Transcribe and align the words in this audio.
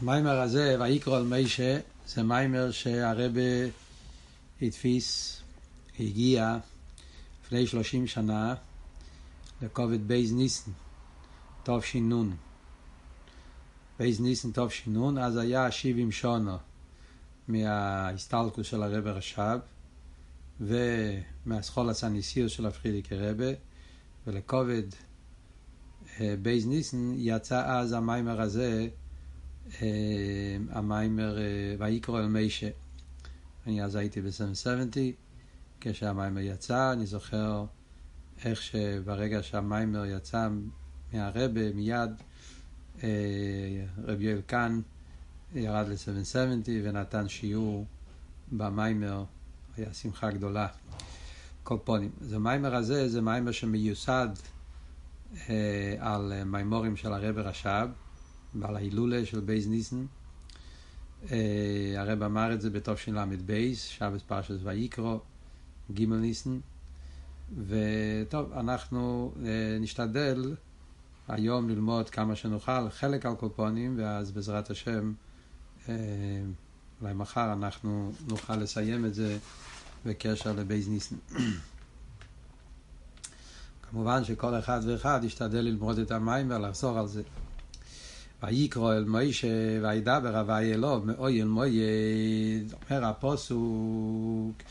המאמר 0.00 0.40
הזה, 0.40 0.76
ויקרא 0.80 1.16
אל 1.16 1.24
משה, 1.24 1.78
זה 2.06 2.22
מאמר 2.22 2.70
שהרבי 2.70 3.40
הדפיס, 4.62 5.40
הגיע 6.00 6.58
לפני 7.44 7.66
שלושים 7.66 8.06
שנה 8.06 8.54
לכבוד 9.62 10.08
ב' 10.08 10.32
ניסן, 10.32 10.70
תש"ן. 11.62 12.30
ב' 13.98 14.20
ניסן 14.20 14.50
תש"ן, 14.52 15.18
אז 15.18 15.36
היה 15.36 15.70
שבעים 15.70 16.12
שנה 16.12 16.56
מההסתלקות 17.48 18.66
של 18.66 18.82
הרבי 18.82 19.10
רש"ב 19.10 19.58
ומהתחלת 20.60 21.90
הנשיאות 21.90 22.52
של 22.52 22.66
הפריערדיקער 22.66 23.14
רבי, 23.14 23.52
ולכבוד 24.26 24.82
ב' 26.42 26.66
ניסן 26.66 27.14
יצא 27.16 27.64
אז 27.66 27.92
המאמר 27.92 28.40
הזה 28.40 28.88
המאמר 30.70 31.38
ויקרא 31.78 32.20
אל 32.20 32.26
משה. 32.26 32.68
אני 33.66 33.84
אז 33.84 33.94
הייתי 33.94 34.20
ב-770, 34.20 34.96
כשהמאמר 35.80 36.40
יצא, 36.40 36.92
אני 36.92 37.06
זוכר 37.06 37.64
איך 38.44 38.62
שברגע 38.62 39.42
שהמאמר 39.42 40.04
יצא 40.04 40.48
מהרבי, 41.12 41.72
מיד 41.72 42.10
רבי 44.04 44.24
יואל 44.24 44.40
קאן 44.46 44.80
ירד 45.54 45.86
ל-770 45.88 46.68
ונתן 46.84 47.28
שיעור 47.28 47.86
במאמר, 48.52 49.24
היה 49.76 49.94
שמחה 49.94 50.30
גדולה. 50.30 50.66
כל 51.62 51.80
פנים. 51.80 52.10
אז 52.20 52.32
המאמר 52.32 52.74
הזה 52.74 53.08
זה 53.08 53.20
מאמר 53.20 53.52
שמיוסד 53.52 54.28
על 55.98 56.44
מאמרים 56.44 56.96
של 56.96 57.12
הרבי 57.12 57.38
רש"ב, 57.38 57.88
בעל 58.58 58.76
ההילולה 58.76 59.26
של 59.26 59.40
ב' 59.40 59.68
ניסן. 59.68 60.06
הרבי 61.96 62.22
אמר 62.22 62.54
את 62.54 62.60
זה 62.60 62.70
בתשל"ב, 62.70 63.72
שבת 63.74 64.22
פרשת 64.26 64.54
ויקרא, 64.62 65.20
ג' 65.92 66.04
ניסן. 66.04 66.58
וטוב, 67.66 68.52
אנחנו 68.52 69.32
נשתדל 69.80 70.54
היום 71.28 71.68
ללמוד 71.68 72.10
כמה 72.10 72.36
שנוכל, 72.36 72.90
חלק 72.90 73.26
על 73.26 73.34
כל 73.34 73.56
פנים, 73.56 73.94
ואז 73.98 74.30
בעזרת 74.30 74.70
השם, 74.70 75.12
אולי 75.88 77.14
מחר 77.14 77.52
אנחנו 77.52 78.12
נוכל 78.28 78.56
לסיים 78.56 79.04
את 79.04 79.14
זה 79.14 79.38
בקשר 80.06 80.52
לב' 80.52 80.88
ניסן. 80.88 81.16
כמובן 83.90 84.24
שכל 84.24 84.58
אחד 84.58 84.80
ואחד 84.86 85.20
ישתדל 85.24 85.60
ללמוד 85.60 85.98
את 85.98 86.10
המאמר 86.10 86.50
ולחזור 86.50 86.98
על 86.98 87.06
זה. 87.06 87.22
ויקרא 88.42 88.96
אל 88.96 89.04
משה 89.04 89.48
וידבר 89.82 90.38
הוי' 90.38 90.74
אליו 90.74 91.06
מאוהל 91.06 91.46
מועד. 91.46 92.74
אומר 92.90 93.04
הפסוק 93.04 94.62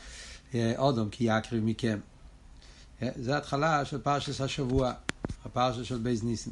אדם 0.77 1.09
כי 1.09 1.23
יקריב 1.23 1.63
מכם. 1.63 1.99
זה 3.01 3.37
התחלה 3.37 3.85
של 3.85 3.97
פרשת 3.97 4.41
השבוע 4.41 4.93
הפרשה 5.45 5.85
של 5.85 5.97
ב' 5.97 6.23
ניסן. 6.23 6.51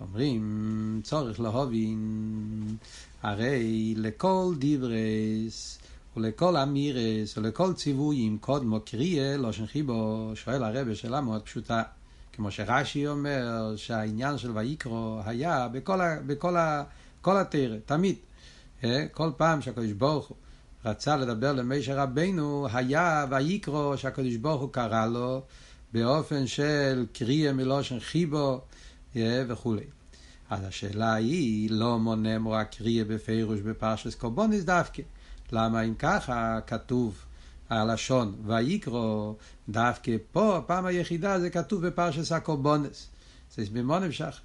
אומרים 0.00 1.00
צריך 1.04 1.40
להבין 1.40 2.76
הרי 3.22 3.94
לכל 3.96 4.54
דיברס 4.58 5.78
ולכל 6.16 6.56
אמירס 6.56 7.38
ולכל 7.38 7.72
ציוויים 7.72 8.38
קודמו 8.38 8.80
קריה 8.80 9.36
לא 9.36 9.52
שנחיבו 9.52 10.32
שואל 10.34 10.64
הרבה 10.64 10.94
שאלה 10.94 11.20
מאוד 11.20 11.42
פשוטה 11.42 11.82
כמו 12.36 12.50
שרש"י 12.50 13.06
אומר 13.06 13.76
שהעניין 13.76 14.38
של 14.38 14.50
ויקרו 14.58 15.20
היה 15.24 15.68
בכל, 15.68 16.00
בכל 16.26 16.56
התרא, 17.26 17.76
תמיד. 17.86 18.16
כל 19.12 19.30
פעם 19.36 19.62
שהקדוש 19.62 19.92
ברוך 19.92 20.26
הוא 20.26 20.36
רצה 20.84 21.16
לדבר 21.16 21.52
למשה 21.52 22.02
רבנו, 22.02 22.66
היה 22.72 23.26
ויקרו 23.30 23.96
שהקדוש 23.96 24.36
ברוך 24.36 24.60
הוא 24.60 24.72
קרא 24.72 25.06
לו 25.06 25.42
באופן 25.92 26.46
של 26.46 27.06
קריה 27.12 27.52
מלושן 27.52 28.00
חיבו 28.00 28.60
וכולי. 29.16 29.84
אז 30.50 30.64
השאלה 30.64 31.14
היא, 31.14 31.70
לא 31.70 31.98
מונה 31.98 32.38
מורה 32.38 32.64
קריה 32.64 33.04
בפירוש 33.04 33.60
בפרשס 33.60 34.14
קורבוניס 34.14 34.64
דווקא. 34.64 35.02
למה 35.52 35.80
אם 35.82 35.94
ככה 35.94 36.58
כתוב 36.66 37.24
הלשון 37.74 38.34
ויקרו 38.46 39.36
דווקא 39.68 40.12
פה 40.32 40.56
הפעם 40.56 40.86
היחידה 40.86 41.40
זה 41.40 41.50
כתוב 41.50 41.86
בפרשס 41.86 42.32
הקורבונס. 42.32 43.06
זה 43.56 43.62
במה 43.72 43.98
נמשך 43.98 44.40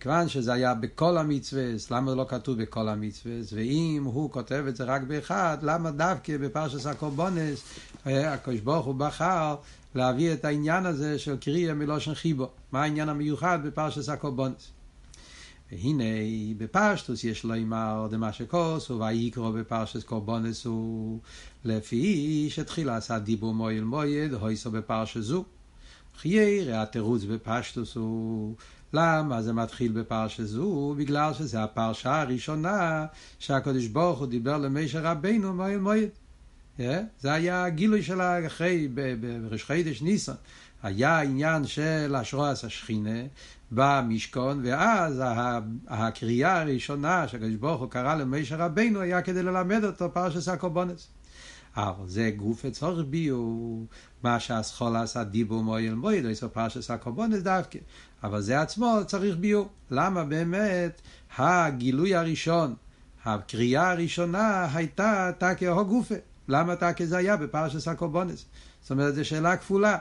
כיוון 0.00 0.28
שזה 0.28 0.52
היה 0.52 0.74
בכל 0.74 1.18
המצווה 1.18 1.62
למה 1.90 2.14
לא 2.14 2.24
כתוב 2.28 2.62
בכל 2.62 2.88
המצווה 2.88 3.34
ואם 3.52 4.02
הוא 4.04 4.30
כותב 4.30 4.64
את 4.68 4.76
זה 4.76 4.84
רק 4.84 5.02
באחד 5.02 5.58
למה 5.62 5.90
דווקא 5.90 6.36
בפרשס 6.36 6.86
הקורבונס 6.86 7.62
הקדוש 8.06 8.60
ברוך 8.60 8.86
הוא 8.86 8.94
בחר 8.94 9.56
להביא 9.94 10.32
את 10.32 10.44
העניין 10.44 10.86
הזה 10.86 11.18
של 11.18 11.36
קריאה 11.36 11.74
מלושן 11.74 12.14
חיבו 12.14 12.48
מה 12.72 12.82
העניין 12.82 13.08
המיוחד 13.08 13.58
בפרשס 13.64 14.08
הקורבונס 14.08 14.70
והנה 15.72 16.04
בפשטוס 16.58 17.24
יש 17.24 17.44
לו 17.44 17.54
אמר 17.54 18.08
דמה 18.10 18.32
שכוס 18.32 18.90
ויקרו 18.90 19.52
בפרשס 19.52 20.04
קורבונס 20.04 20.64
הוא 20.64 21.18
לפי 21.64 22.46
שתחילה 22.50 22.96
עשה 22.96 23.18
דיבור 23.18 23.54
מויל 23.54 23.84
מויד 23.84 24.32
הויסו 24.32 24.70
בפרשס 24.70 25.20
זו. 25.20 25.44
חיירה 26.16 26.82
התירוץ 26.82 27.24
בפשטוס 27.24 27.94
הוא 27.96 28.54
למה 28.92 29.42
זה 29.42 29.52
מתחיל 29.52 29.92
בפרשס 29.92 30.44
זו? 30.44 30.94
בגלל 30.98 31.34
שזה 31.34 31.62
הפרשה 31.62 32.20
הראשונה 32.20 33.06
שהקדוש 33.38 33.86
ברוך 33.86 34.18
הוא 34.18 34.26
דיבר 34.26 34.58
למשה 34.58 35.00
רבינו 35.00 35.54
מויל 35.54 35.78
מויד 35.78 36.08
זה 37.20 37.32
היה 37.32 37.64
הגילוי 37.64 38.02
שלה 38.02 38.46
אחרי 38.46 38.88
בראש 39.20 39.64
חידש 39.64 40.02
ניסן 40.02 40.32
היה 40.82 41.20
עניין 41.20 41.66
של 41.66 42.16
אשרועס 42.16 42.64
השכינה 42.64 43.20
במשכון, 43.70 44.60
ואז 44.64 45.22
הקריאה 45.88 46.60
הראשונה 46.60 47.28
שהקדוש 47.28 47.54
ברוך 47.54 47.80
הוא 47.80 47.90
קרא 47.90 48.14
למשה 48.14 48.56
רבינו 48.56 49.00
היה 49.00 49.22
כדי 49.22 49.42
ללמד 49.42 49.84
אותו 49.84 50.10
פרשס 50.12 50.48
הקורבנס. 50.48 51.08
אבל 51.76 52.08
זה 52.08 52.30
גוף 52.36 52.64
הצורך 52.64 53.04
ביור, 53.10 53.86
מה 54.22 54.40
שהסחול 54.40 54.96
עשה 54.96 55.24
דיבור 55.24 55.62
מויל 55.62 55.94
מויל, 55.94 56.30
יש 56.30 56.44
פרשס 56.44 56.90
הקורבנס 56.90 57.42
דווקא. 57.42 57.78
אבל 58.24 58.40
זה 58.40 58.60
עצמו 58.60 58.98
צריך 59.06 59.36
ביור. 59.36 59.68
למה 59.90 60.24
באמת 60.24 61.00
הגילוי 61.38 62.14
הראשון, 62.14 62.74
הקריאה 63.24 63.90
הראשונה 63.90 64.68
הייתה 64.74 65.30
תקה 65.38 65.68
הו 65.68 65.86
גופה? 65.86 66.14
למה 66.48 66.76
תקה 66.76 67.06
זה 67.06 67.16
היה 67.16 67.36
בפרשס 67.36 67.88
הקורבנס? 67.88 68.44
זאת 68.82 68.90
אומרת, 68.90 69.14
זו 69.14 69.24
שאלה 69.24 69.56
כפולה. 69.56 69.98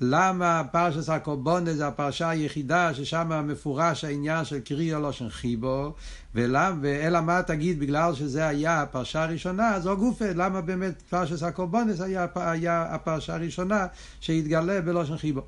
למה 0.00 0.62
פרשס 0.72 1.08
הקורבונה 1.08 1.74
זה 1.74 1.86
הפרשה 1.86 2.28
היחידה 2.30 2.94
ששם 2.94 3.44
מפורש 3.48 4.04
העניין 4.04 4.44
של 4.44 4.60
קריאה 4.60 4.98
לושן 4.98 5.28
חיבו 5.28 5.94
ולמה, 6.34 6.88
אלא 6.88 7.20
מה 7.20 7.42
תגיד 7.42 7.80
בגלל 7.80 8.14
שזה 8.14 8.46
היה 8.46 8.82
הפרשה 8.82 9.22
הראשונה 9.22 9.80
זו 9.80 9.96
גופה 9.96 10.24
למה 10.34 10.60
באמת 10.60 11.02
פרשס 11.10 11.42
הקורבונס 11.42 12.00
היה, 12.00 12.26
היה 12.34 12.82
הפרשה 12.94 13.34
הראשונה 13.34 13.86
שהתגלה 14.20 14.80
בלושן 14.80 15.16
חיבו 15.16 15.42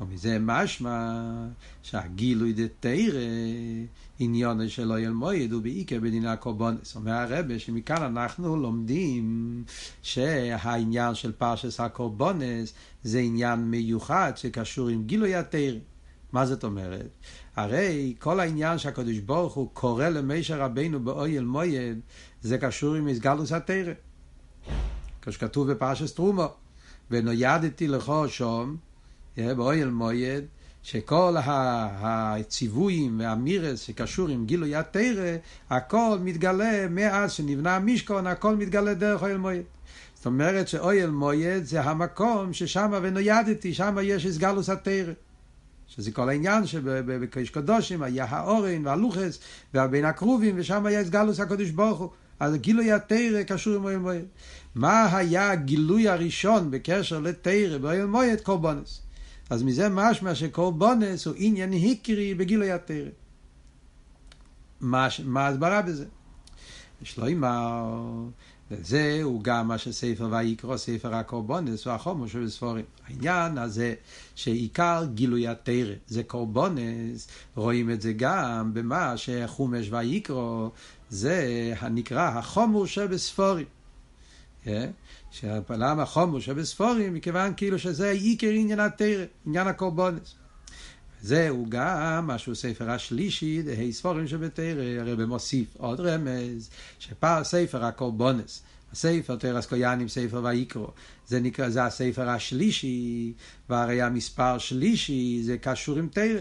ומזה 0.00 0.36
משמע 0.40 1.22
שהגילוי 1.82 2.52
דתרא 2.52 3.20
עניון 4.18 4.68
שלא 4.68 5.00
ילמוד 5.00 5.52
הוא 5.52 5.62
בעיקר 5.62 6.00
בדיני 6.00 6.28
הקורבונס. 6.28 6.96
אומר 6.96 7.12
הרבה 7.12 7.58
שמכאן 7.58 8.02
אנחנו 8.02 8.56
לומדים 8.56 9.64
שהעניין 10.02 11.14
של 11.14 11.32
פרשס 11.32 11.80
הקורבונס 11.80 12.72
זה 13.02 13.18
עניין 13.18 13.60
מיוחד 13.60 14.32
שקשור 14.36 14.88
עם 14.88 15.04
גילוי 15.04 15.34
התרא. 15.34 15.78
מה 16.32 16.46
זאת 16.46 16.64
אומרת? 16.64 17.08
הרי 17.56 18.14
כל 18.18 18.40
העניין 18.40 18.78
שהקדוש 18.78 19.18
ברוך 19.18 19.54
הוא 19.54 19.70
קורא 19.72 20.08
למשה 20.08 20.56
רבינו 20.56 21.04
באויל 21.04 21.44
מויד 21.44 22.00
זה 22.42 22.58
קשור 22.58 22.94
עם 22.94 23.08
הסגלוס 23.08 23.52
התרא. 23.52 23.92
כשכתוב 25.22 25.72
בפרשס 25.72 26.14
תרומו 26.14 26.48
ונוידתי 27.10 27.88
לכו 27.88 28.28
שום 28.28 28.76
באויל 29.56 29.90
מויד 29.90 30.44
שכל 30.82 31.36
הציוויים 31.46 33.20
והמירס 33.20 33.80
שקשור 33.80 34.28
עם 34.28 34.46
גילוי 34.46 34.76
התרא, 34.76 35.36
הכל 35.70 36.18
מתגלה 36.22 36.86
מאז 36.90 37.32
שנבנה 37.32 37.76
המשכון, 37.76 38.26
הכל 38.26 38.56
מתגלה 38.56 38.94
דרך 38.94 39.22
אוהל 39.22 39.36
מועד. 39.36 39.62
זאת 40.14 40.26
אומרת 40.26 40.68
שאוהל 40.68 41.10
מועד 41.10 41.64
זה 41.64 41.80
המקום 41.80 42.52
ששם 42.52 42.92
ונוידתי, 43.02 43.74
שם 43.74 43.96
יש 44.02 44.26
הסגלוס 44.26 44.68
התרא. 44.68 45.12
שזה 45.86 46.10
כל 46.10 46.28
העניין 46.28 46.66
שבקדוש 46.66 47.50
קדושים 47.50 48.02
היה 48.02 48.26
האורן 48.28 48.86
והלוחס 48.86 49.38
והבין 49.74 50.04
הקרובים 50.04 50.54
ושם 50.58 50.86
היה 50.86 51.00
הסגלוס 51.00 51.40
הקדוש 51.40 51.70
ברוך 51.70 51.98
הוא. 51.98 52.08
אז 52.40 52.54
גילוי 52.54 52.92
התרא 52.92 53.42
קשור 53.42 53.74
עם 53.76 53.84
אוהל 53.84 53.98
מועד. 53.98 54.24
מה 54.74 55.16
היה 55.16 55.50
הגילוי 55.50 56.08
הראשון 56.08 56.70
בקשר 56.70 57.20
לתרא 57.20 57.78
באוהל 57.78 58.06
מועד? 58.06 58.40
קורבנס. 58.40 59.02
אז 59.50 59.62
מזה 59.62 59.88
משמע 59.88 60.34
שקורבונס 60.34 61.26
הוא 61.26 61.34
עניין 61.38 61.72
היקרי 61.72 62.34
בגילוי 62.34 62.72
התרא. 62.72 63.08
מה, 64.80 65.08
ההסברה 65.36 65.82
בזה? 65.82 66.06
יש 67.02 67.18
לו 67.18 67.26
אימר, 67.26 67.84
וזה 68.70 69.20
הוא 69.22 69.42
גם 69.42 69.68
מה 69.68 69.78
שספר 69.78 70.28
ויקרא, 70.30 70.76
ספר 70.76 71.14
הקורבונס 71.14 71.86
והחומו 71.86 72.28
שבספורים. 72.28 72.84
העניין 73.06 73.58
הזה 73.58 73.94
שעיקר 74.34 75.04
גילוי 75.14 75.48
התרא 75.48 75.94
זה 76.06 76.22
קורבונס, 76.22 77.28
רואים 77.56 77.90
את 77.90 78.00
זה 78.00 78.12
גם 78.12 78.74
במה 78.74 79.16
שחומש 79.16 79.88
ויקרא, 79.90 80.68
זה 81.10 81.72
הנקרא 81.78 82.28
החומור 82.38 82.86
שבספורים. 82.86 83.66
כן? 84.62 84.90
למה 85.70 86.06
חומר 86.06 86.40
שבספורים? 86.40 87.14
מכיוון 87.14 87.52
כאילו 87.56 87.78
שזה 87.78 88.10
עיקר 88.10 88.50
עניין 88.50 88.80
התרא, 88.80 89.24
עניין 89.46 89.66
הקורבונס. 89.66 90.34
זהו 91.22 91.66
גם 91.68 92.26
משהו 92.26 92.54
ספר 92.54 92.90
השלישי, 92.90 93.62
דהי 93.62 93.92
ספורים 93.92 94.28
שבתרא, 94.28 95.00
הרב 95.00 95.24
מוסיף 95.24 95.76
עוד 95.76 96.00
רמז, 96.00 96.70
שפער 96.98 97.44
ספר 97.44 97.84
הקורבונס, 97.84 98.62
הספר 98.92 99.36
תרס 99.36 99.66
קויאנים, 99.66 100.08
ספר 100.08 100.40
ויקרו, 100.44 100.90
זה 101.26 101.40
נקרא, 101.40 101.68
זה 101.68 101.84
הספר 101.84 102.28
השלישי, 102.28 103.32
והרי 103.68 104.02
המספר 104.02 104.58
שלישי 104.58 105.40
זה 105.42 105.58
קשור 105.58 105.98
עם 105.98 106.08
תרא. 106.08 106.40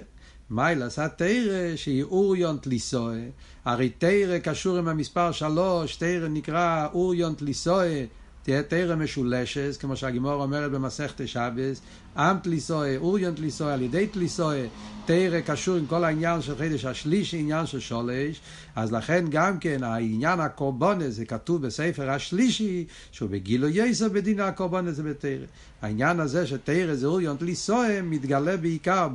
מיילס 0.52 1.00
התרא 1.00 1.76
שהיא 1.76 2.04
אוריונט 2.04 2.68
ליסוי, 2.68 3.20
הרי 3.66 3.90
תרא 3.90 4.38
קשור 4.38 4.78
עם 4.78 4.88
המספר 4.88 5.32
שלוש, 5.32 5.96
תרא 5.96 6.28
נקרא 6.28 6.88
אוריונט 6.94 7.42
ליסוי, 7.42 8.08
תהיה 8.50 8.64
תרא 8.64 8.96
משולשת, 8.96 9.78
כמו 9.80 9.96
שהגימור 9.96 10.34
אומרת 10.34 10.72
במסכת 10.72 11.28
שבס, 11.28 11.82
עם 12.18 12.40
תליסוי, 12.40 12.98
אוריון 12.98 13.36
תליסוי, 13.36 13.74
על 13.74 13.82
ידי 13.82 14.08
תליסוי, 14.08 14.68
תרא 15.06 15.40
קשור 15.40 15.76
עם 15.76 15.86
כל 15.86 16.04
העניין 16.04 16.42
של 16.42 16.58
חידש 16.58 16.86
השלישי, 16.86 17.38
עניין 17.38 17.66
של 17.66 17.80
שולש, 17.80 18.42
אז 18.76 18.92
לכן 18.92 19.26
גם 19.30 19.60
כן 19.60 19.84
העניין 19.84 20.40
הקורבונס 20.40 21.14
זה 21.14 21.26
כתוב 21.26 21.62
בספר 21.62 22.10
השלישי, 22.10 22.86
שהוא 23.12 23.30
בגילו 23.30 23.68
יסר 23.68 24.10
בדין 24.10 24.40
הקורבונס 24.40 24.96
זה 24.96 25.04
בתרא. 25.04 25.46
העניין 25.82 26.20
הזה 26.20 26.48
שתרא 26.48 26.96
זה 26.96 27.08
אוריון 27.08 27.38
תליסוי, 27.38 28.02
מתגלה 28.02 28.58
בעיקר 28.58 29.08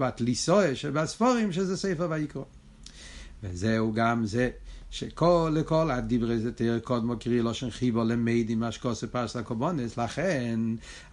בתליסוי 0.00 0.76
שבספורים, 0.76 1.52
שזה 1.52 1.76
ספר 1.76 2.06
ויקרא. 2.10 2.42
וזהו 3.42 3.92
גם 3.92 4.26
זה. 4.26 4.50
שכל 4.94 5.52
לכל 5.54 5.90
הדברי 5.90 6.38
זה 6.38 6.52
תראה 6.52 6.80
קודמו 6.80 7.18
קרי 7.18 7.42
לושן 7.42 7.70
חיבו 7.70 8.04
למיידים 8.04 8.62
אשקוסי 8.64 9.06
פרסה 9.06 9.42
קובונס, 9.42 9.98
לכן 9.98 10.60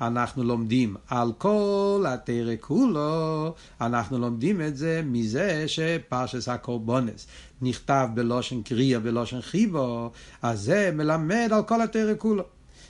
אנחנו 0.01 0.43
לומדים 0.43 0.95
על 1.07 1.31
כל 1.37 2.05
התרא 2.07 2.53
כולו, 2.59 3.53
אנחנו 3.81 4.19
לומדים 4.19 4.61
את 4.61 4.77
זה 4.77 5.01
מזה 5.05 5.63
שפרשס 5.67 6.49
הקורבונס 6.49 7.27
נכתב 7.61 8.07
בלושן 8.13 8.61
קריאה 8.61 8.99
בלושן 8.99 9.41
חיבו, 9.41 10.11
אז 10.41 10.61
זה 10.61 10.91
מלמד 10.93 11.49
על 11.51 11.63
כל 11.63 11.81
התרא 11.81 12.13
כולו. 12.17 12.43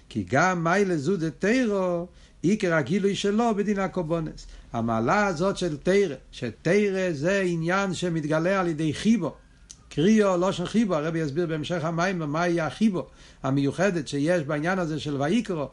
כי 0.09 0.25
גם 0.29 0.63
מיילה 0.63 0.97
זו 0.97 1.17
דה 1.17 1.29
תרא, 1.29 2.03
עיקר 2.41 2.73
הגילוי 2.73 3.15
שלו 3.15 3.55
בדין 3.55 3.79
הקורבונס. 3.79 4.47
המעלה 4.73 5.27
הזאת 5.27 5.57
של 5.57 5.77
תרא, 5.77 6.15
שתרא 6.31 7.11
זה 7.11 7.41
עניין 7.41 7.93
שמתגלה 7.93 8.59
על 8.59 8.67
ידי 8.67 8.93
חיבו. 8.93 9.35
קריאו 9.93 10.37
לא 10.37 10.51
של 10.51 10.65
חיבו, 10.65 10.95
הרבי 10.95 11.19
יסביר 11.19 11.45
בהמשך 11.45 11.83
המים 11.83 12.19
מה 12.19 12.47
יהיה 12.47 12.67
החיבו 12.67 13.07
המיוחדת 13.43 14.07
שיש 14.07 14.43
בעניין 14.43 14.79
הזה 14.79 14.99
של 14.99 15.21
ויקרו, 15.21 15.69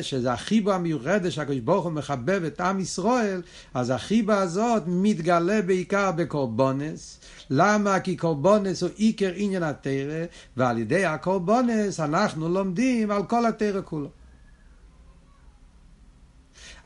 שזה 0.00 0.32
החיבו 0.32 0.72
המיוחדת 0.72 1.32
שהקדוש 1.32 1.58
ברוך 1.58 1.84
הוא 1.84 1.92
מחבב 1.92 2.44
את 2.46 2.60
עם 2.60 2.80
ישראל, 2.80 3.42
אז 3.74 3.90
החיבו 3.90 4.32
הזאת 4.32 4.82
מתגלה 4.86 5.62
בעיקר 5.62 6.12
בקורבונס. 6.12 7.20
למה? 7.50 8.00
כי 8.00 8.16
קורבונס 8.16 8.82
הוא 8.82 8.90
עיקר 8.96 9.32
עניין 9.34 9.62
התרא, 9.62 10.24
ועל 10.56 10.78
ידי 10.78 11.04
הקורבונס 11.04 12.00
אנחנו 12.00 12.48
לומדים 12.48 13.10
על 13.10 13.24
כל 13.24 13.46
התרא 13.46 13.80
כולו. 13.84 14.08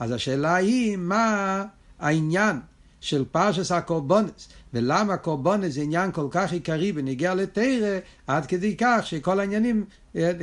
אז 0.00 0.10
השאלה 0.10 0.54
היא 0.54 0.96
מה 0.96 1.64
העניין 1.98 2.60
של 3.04 3.24
פרשס 3.32 3.72
הקורבונס, 3.72 4.48
ולמה 4.74 5.16
קורבונס 5.16 5.74
זה 5.74 5.80
עניין 5.80 6.12
כל 6.12 6.26
כך 6.30 6.52
עיקרי 6.52 6.92
בניגיע 6.92 7.34
לתרא, 7.34 7.98
עד 8.26 8.46
כדי 8.46 8.76
כך 8.76 9.00
שכל 9.06 9.40
העניינים, 9.40 9.84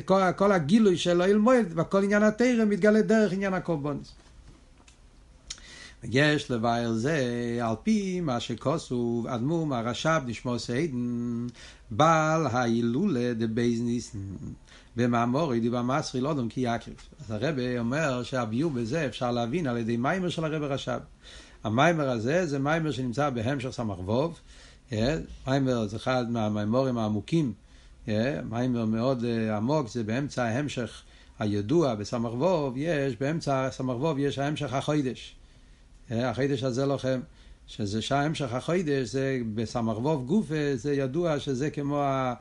כל, 0.05 0.21
כל 0.35 0.51
הגילוי 0.51 0.97
של 0.97 1.21
אוהל 1.21 1.37
מועד 1.37 1.65
וכל 1.75 2.03
עניין 2.03 2.23
התרא 2.23 2.65
מתגלה 2.65 3.01
דרך 3.01 3.33
עניין 3.33 3.53
הקורבונס. 3.53 4.13
יש 6.03 6.51
לבאר 6.51 6.93
זה 6.93 7.19
על 7.61 7.75
פי 7.83 8.21
מה 8.21 8.39
שכתב 8.39 9.23
אדמו"ר 9.27 9.65
מהורש"ב 9.65 10.21
נשמתו 10.25 10.59
עדן 10.59 11.47
בעל 11.91 12.47
ההילולה 12.47 13.33
דב' 13.33 14.15
ניסן 14.95 15.59
במאמרו 15.59 15.81
דיבור 15.81 16.21
המתחיל 16.21 16.33
אדם 16.33 16.49
כי 16.49 16.61
יקריב. 16.61 16.97
אז 17.19 17.31
הרבי 17.31 17.55
אומר 17.79 18.23
שהביאור 18.23 18.71
בזה 18.71 19.05
אפשר 19.05 19.31
להבין 19.31 19.67
על 19.67 19.77
ידי 19.77 19.97
מאמר 19.97 20.29
של 20.29 20.45
הרבי 20.45 20.63
רש"ב. 20.63 20.99
המאמר 21.63 22.09
הזה 22.09 22.45
זה 22.45 22.59
מאמר 22.59 22.91
שנמצא 22.91 23.29
בהמשך 23.29 23.69
סמ"ך 23.69 23.99
וו. 23.99 24.39
אה, 24.91 25.17
מאמר 25.47 25.88
זה 25.87 25.95
אחד 25.95 26.31
מהמאמרים 26.31 26.97
העמוקים, 26.97 27.53
אה, 28.07 28.39
מאמר 28.49 28.85
מאוד 28.85 29.23
אה, 29.23 29.57
עמוק, 29.57 29.87
זה 29.87 30.03
באמצע 30.03 30.43
ההמשך 30.43 31.01
הידוע 31.39 31.95
בסמ"ך 31.95 32.33
ווב, 32.33 32.73
יש, 32.77 33.15
באמצע 33.15 33.71
סמ"ך 33.71 33.95
ווב 33.95 34.19
יש 34.19 34.39
ההמשך 34.39 34.73
החוידש. 34.73 35.35
החוידש 36.09 36.63
הזה 36.63 36.85
לוחם. 36.85 37.19
שזה 37.67 38.01
שהמשך 38.01 38.53
החוידש, 38.53 39.09
זה 39.09 39.39
בסמ"ך 39.53 39.97
ווב 39.97 40.25
גופה, 40.25 40.75
זה 40.75 40.93
ידוע 40.93 41.39
שזה 41.39 41.69
כמו 41.69 42.01
ה, 42.01 42.33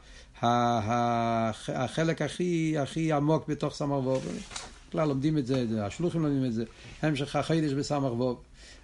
החלק 1.68 2.22
הכי, 2.22 2.78
הכי 2.78 3.12
עמוק 3.12 3.48
בתוך 3.48 3.74
סמ"ך 3.74 3.90
ווב. 3.90 4.26
בכלל 4.88 5.08
לומדים 5.08 5.38
את 5.38 5.46
זה, 5.46 5.86
השלוחים 5.86 6.22
לומדים 6.22 6.44
את 6.44 6.52
זה, 6.52 6.64
המשך 7.02 7.36
החוידש 7.36 7.72
בסמ"ך 7.72 8.12
ווב. 8.12 8.40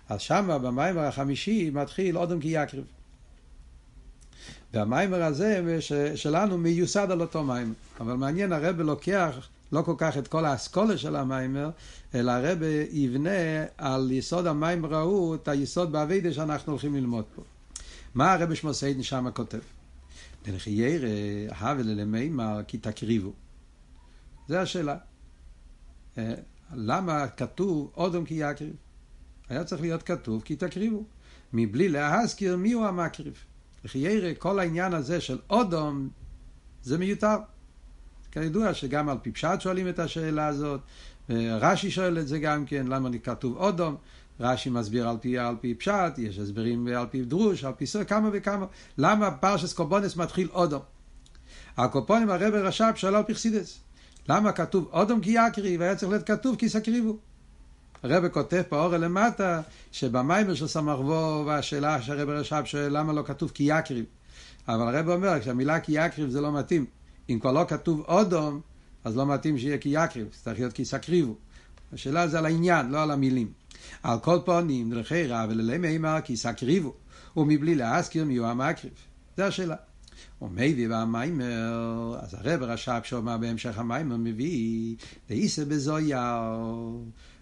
אז 0.08 0.20
שמה 0.20 0.58
במיימר 0.58 1.00
החמישי 1.00 1.70
מתחיל 1.70 2.18
אודם 2.18 2.40
כי 2.40 2.48
יקריב. 2.48 2.84
והמיימר 4.72 5.22
הזה 5.22 5.78
שלנו 6.14 6.58
מיוסד 6.58 7.10
על 7.10 7.20
אותו 7.20 7.44
מיימר. 7.44 7.74
אבל 8.00 8.14
מעניין, 8.14 8.52
הרב 8.52 8.80
לוקח 8.80 9.48
לא 9.72 9.82
כל 9.82 9.94
כך 9.98 10.18
את 10.18 10.28
כל 10.28 10.44
האסכולה 10.44 10.98
של 10.98 11.16
המיימר, 11.16 11.70
אלא 12.14 12.32
הרב 12.32 12.58
יבנה 12.90 13.30
על 13.78 14.10
יסוד 14.10 14.46
המיימר 14.46 14.94
ההוא 14.94 15.34
את 15.34 15.48
היסוד 15.48 15.92
באביידה 15.92 16.32
שאנחנו 16.32 16.72
הולכים 16.72 16.94
ללמוד 16.94 17.24
פה. 17.34 17.42
מה 18.14 18.32
הרב 18.32 18.54
שמוסיידן 18.54 19.02
שמה 19.02 19.30
כותב? 19.30 19.58
דרך 20.44 20.66
ירא, 20.66 21.08
הווה 21.60 21.82
למימר 21.82 22.60
כי 22.68 22.78
תקריבו. 22.78 23.32
זה 24.48 24.60
השאלה. 24.60 24.96
אה, 26.18 26.34
למה 26.75 27.28
כתוב 27.28 27.92
אודם 27.96 28.25
כי 28.25 28.34
יקריב? 28.34 28.75
היה 29.48 29.64
צריך 29.64 29.82
להיות 29.82 30.02
כתוב 30.02 30.42
כי 30.42 30.56
תקריבו, 30.56 31.04
מבלי 31.52 31.88
להזכיר 31.88 32.56
מיהו 32.56 32.84
המקריב. 32.84 33.34
וכי 33.84 33.98
ירא 33.98 34.30
כל 34.38 34.58
העניין 34.58 34.94
הזה 34.94 35.20
של 35.20 35.38
אודום 35.50 36.08
זה 36.82 36.98
מיותר. 36.98 37.36
כידוע 38.32 38.74
שגם 38.74 39.08
על 39.08 39.18
פי 39.22 39.32
פשט 39.32 39.60
שואלים 39.60 39.88
את 39.88 39.98
השאלה 39.98 40.46
הזאת, 40.46 40.80
רש"י 41.30 41.90
שואל 41.90 42.18
את 42.18 42.28
זה 42.28 42.38
גם 42.38 42.66
כן, 42.66 42.86
למה 42.86 43.08
כתוב 43.22 43.56
אודום, 43.56 43.96
רש"י 44.40 44.70
מסביר 44.70 45.08
על 45.08 45.16
פי, 45.20 45.38
על 45.38 45.56
פי 45.60 45.74
פשט, 45.74 46.18
יש 46.18 46.38
הסברים 46.38 46.86
על 46.86 47.06
פי 47.10 47.24
דרוש, 47.24 47.64
על 47.64 47.72
פי 47.72 47.86
סור, 47.86 48.04
כמה 48.04 48.30
וכמה, 48.32 48.66
למה 48.98 49.30
פרשס 49.30 49.72
קורבונס 49.72 50.16
מתחיל 50.16 50.48
אודום? 50.52 50.82
הקורבונים 51.76 52.30
הרב 52.30 52.54
רש"ב 52.54 52.92
שואל 52.94 53.14
על 53.14 53.22
פרסידס, 53.22 53.80
למה 54.28 54.52
כתוב 54.52 54.88
אודום 54.92 55.20
כי 55.20 55.30
יקריב, 55.30 55.82
היה 55.82 55.96
צריך 55.96 56.12
להיות 56.12 56.26
כתוב 56.26 56.56
כי 56.56 56.68
סקריבו. 56.68 57.18
הרב 58.02 58.28
כותב 58.28 58.62
פה 58.68 58.84
אורל 58.84 59.04
למטה, 59.04 59.60
שבמיימר 59.92 60.54
של 60.54 60.66
סמ"ך 60.66 61.00
וו, 61.00 61.46
והשאלה 61.46 62.02
שהרב 62.02 62.28
רש"ב 62.28 62.62
שואל 62.64 62.98
למה 62.98 63.12
לא 63.12 63.22
כתוב 63.26 63.50
כי 63.50 63.62
יקריב. 63.62 64.04
אבל 64.68 64.96
הרב 64.96 65.08
אומר, 65.08 65.40
כשהמילה 65.40 65.80
כי 65.80 65.92
יקריב 66.06 66.30
זה 66.30 66.40
לא 66.40 66.52
מתאים. 66.52 66.86
אם 67.28 67.38
כבר 67.40 67.52
לא 67.52 67.64
כתוב 67.68 68.04
אודום, 68.08 68.60
אז 69.04 69.16
לא 69.16 69.26
מתאים 69.26 69.58
שיהיה 69.58 69.78
כי 69.78 69.88
יקריב, 69.92 70.28
צריך 70.42 70.58
להיות 70.58 70.72
כי 70.72 70.84
סקריבו. 70.84 71.34
השאלה 71.92 72.28
זה 72.28 72.38
על 72.38 72.46
העניין, 72.46 72.90
לא 72.90 73.02
על 73.02 73.10
המילים. 73.10 73.52
על 74.02 74.18
כל 74.18 74.38
פונים, 74.44 74.90
דרכי 74.90 75.26
רע 75.26 75.46
וללי 75.48 75.78
מימר 75.78 76.18
כי 76.24 76.36
סקריבו, 76.36 76.94
ומבלי 77.36 77.74
להזכיר 77.74 78.24
מי 78.24 78.36
הוא 78.36 78.46
המקריב. 78.46 78.92
זה 79.36 79.46
השאלה. 79.46 79.76
ומביא 80.42 80.88
במיימר, 80.88 82.16
אז 82.20 82.34
הרב 82.34 82.62
רש"ב 82.62 83.00
שאומר 83.04 83.38
בהמשך 83.38 83.78
המיימר 83.78 84.16
מביא, 84.16 84.96
דאיסה 85.28 85.64
בזויר. 85.64 86.18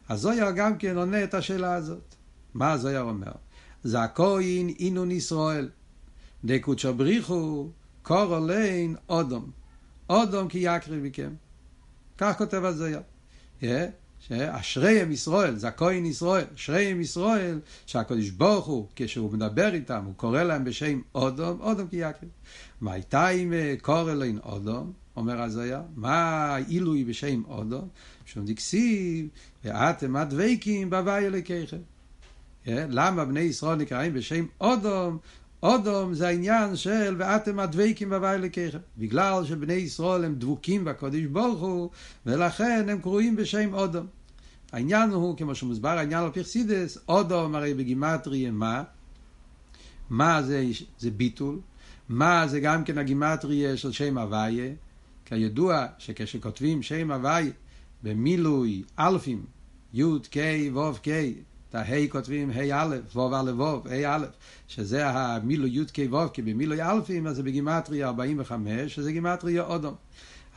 הזויר 0.08 0.50
גם 0.50 0.78
כן 0.78 0.96
עונה 0.96 1.24
את 1.24 1.34
השאלה 1.34 1.74
הזאת. 1.74 2.14
מה 2.54 2.72
הזויר 2.72 3.00
אומר? 3.00 3.32
זכוין 3.84 4.68
אינון 4.68 5.10
ישראל, 5.10 5.68
דקודשו 6.44 6.94
בריחו, 6.94 7.68
קורו 8.02 8.46
לין 8.46 8.96
אודום. 9.08 9.50
אודום 10.10 10.48
כי 10.48 10.58
יקריב 10.58 11.04
מכם. 11.04 11.34
כך 12.18 12.38
כותב 12.38 12.64
הזויר. 12.64 13.00
Yeah, 13.60 13.64
אשריהם 14.30 15.12
ישראל, 15.12 15.56
זכוין 15.56 16.06
ישראל, 16.06 16.44
אשריהם 16.54 17.00
ישראל, 17.00 17.60
שהקדוש 17.86 18.30
ברוך 18.30 18.66
הוא, 18.66 18.88
כשהוא 18.96 19.32
מדבר 19.32 19.74
איתם, 19.74 20.04
הוא 20.04 20.14
קורא 20.14 20.42
להם 20.42 20.64
בשם 20.64 21.00
אודום, 21.14 21.60
אודום 21.60 21.88
כי 21.88 21.96
יקר. 21.96 22.26
מה 22.80 22.92
הייתה 22.92 23.28
אם 23.28 23.52
קורא 23.82 24.14
להם 24.14 24.38
אודום? 24.42 24.92
אומר 25.16 25.42
הזויה, 25.42 25.82
מה 25.96 26.56
עילוי 26.56 27.04
בשם 27.04 27.42
אודום? 27.48 27.88
שום 28.26 28.44
דקסיב, 28.44 29.28
ואתם 29.64 30.16
הדבקים 30.16 30.90
בהווי 30.90 31.26
אלוקיכם. 31.26 31.76
למה 32.66 33.24
בני 33.24 33.40
ישראל 33.40 33.76
נקראים 33.78 34.14
בשם 34.14 34.46
אודום? 34.60 35.18
אודום 35.62 36.14
זה 36.14 36.28
העניין 36.28 36.76
של 36.76 37.16
ואתם 37.18 37.60
הדבקים 37.60 38.10
בהווי 38.10 38.34
אלוקיכם. 38.34 38.78
בגלל 38.98 39.44
שבני 39.44 39.72
ישראל 39.72 40.24
הם 40.24 40.34
דבוקים 40.34 40.84
בקודש 40.84 41.24
ברוך 41.24 41.60
הוא, 41.60 41.90
ולכן 42.26 42.86
הם 42.88 43.00
קרואים 43.00 43.36
בשם 43.36 43.74
אודום. 43.74 44.06
העניין 44.72 45.10
הוא, 45.10 45.36
כמו 45.36 45.54
שמוסבר 45.54 45.88
העניין 45.88 46.24
על 46.24 46.30
פרסידס, 46.30 46.98
אודום 47.08 47.54
הרי 47.54 47.74
בגימטריה 47.74 48.50
מה? 48.50 48.82
מה 50.10 50.42
זה, 50.42 50.64
זה 50.98 51.10
ביטול, 51.10 51.60
מה 52.08 52.48
זה 52.48 52.60
גם 52.60 52.84
כן 52.84 52.98
הגימטריה 52.98 53.76
של 53.76 53.92
שם 53.92 54.18
הוויה, 54.18 54.72
כידוע 55.26 55.86
שכשכותבים 55.98 56.82
שם 56.82 57.10
הוויה 57.10 57.50
במילוי 58.02 58.82
אלפים, 58.98 59.44
י' 59.94 60.02
ק' 60.30 60.36
ו' 60.74 60.92
ק', 61.02 61.08
את 61.70 61.74
הה' 61.74 62.08
כותבים 62.08 62.50
ה' 62.50 62.82
א', 62.82 62.96
ו' 63.14 63.34
א' 63.34 63.52
ו', 63.56 63.88
ה' 63.88 64.16
א', 64.16 64.26
שזה 64.68 65.08
המילוי 65.08 65.70
י' 65.70 65.84
ק' 65.84 66.12
ו', 66.12 66.32
כי 66.32 66.42
במילוי 66.42 66.82
אלפים 66.82 67.26
אז 67.26 67.36
זה 67.36 67.42
בגימטריה 67.42 68.08
45, 68.08 68.94
שזה 68.94 69.12
גימטריה 69.12 69.62
אודום. 69.62 69.94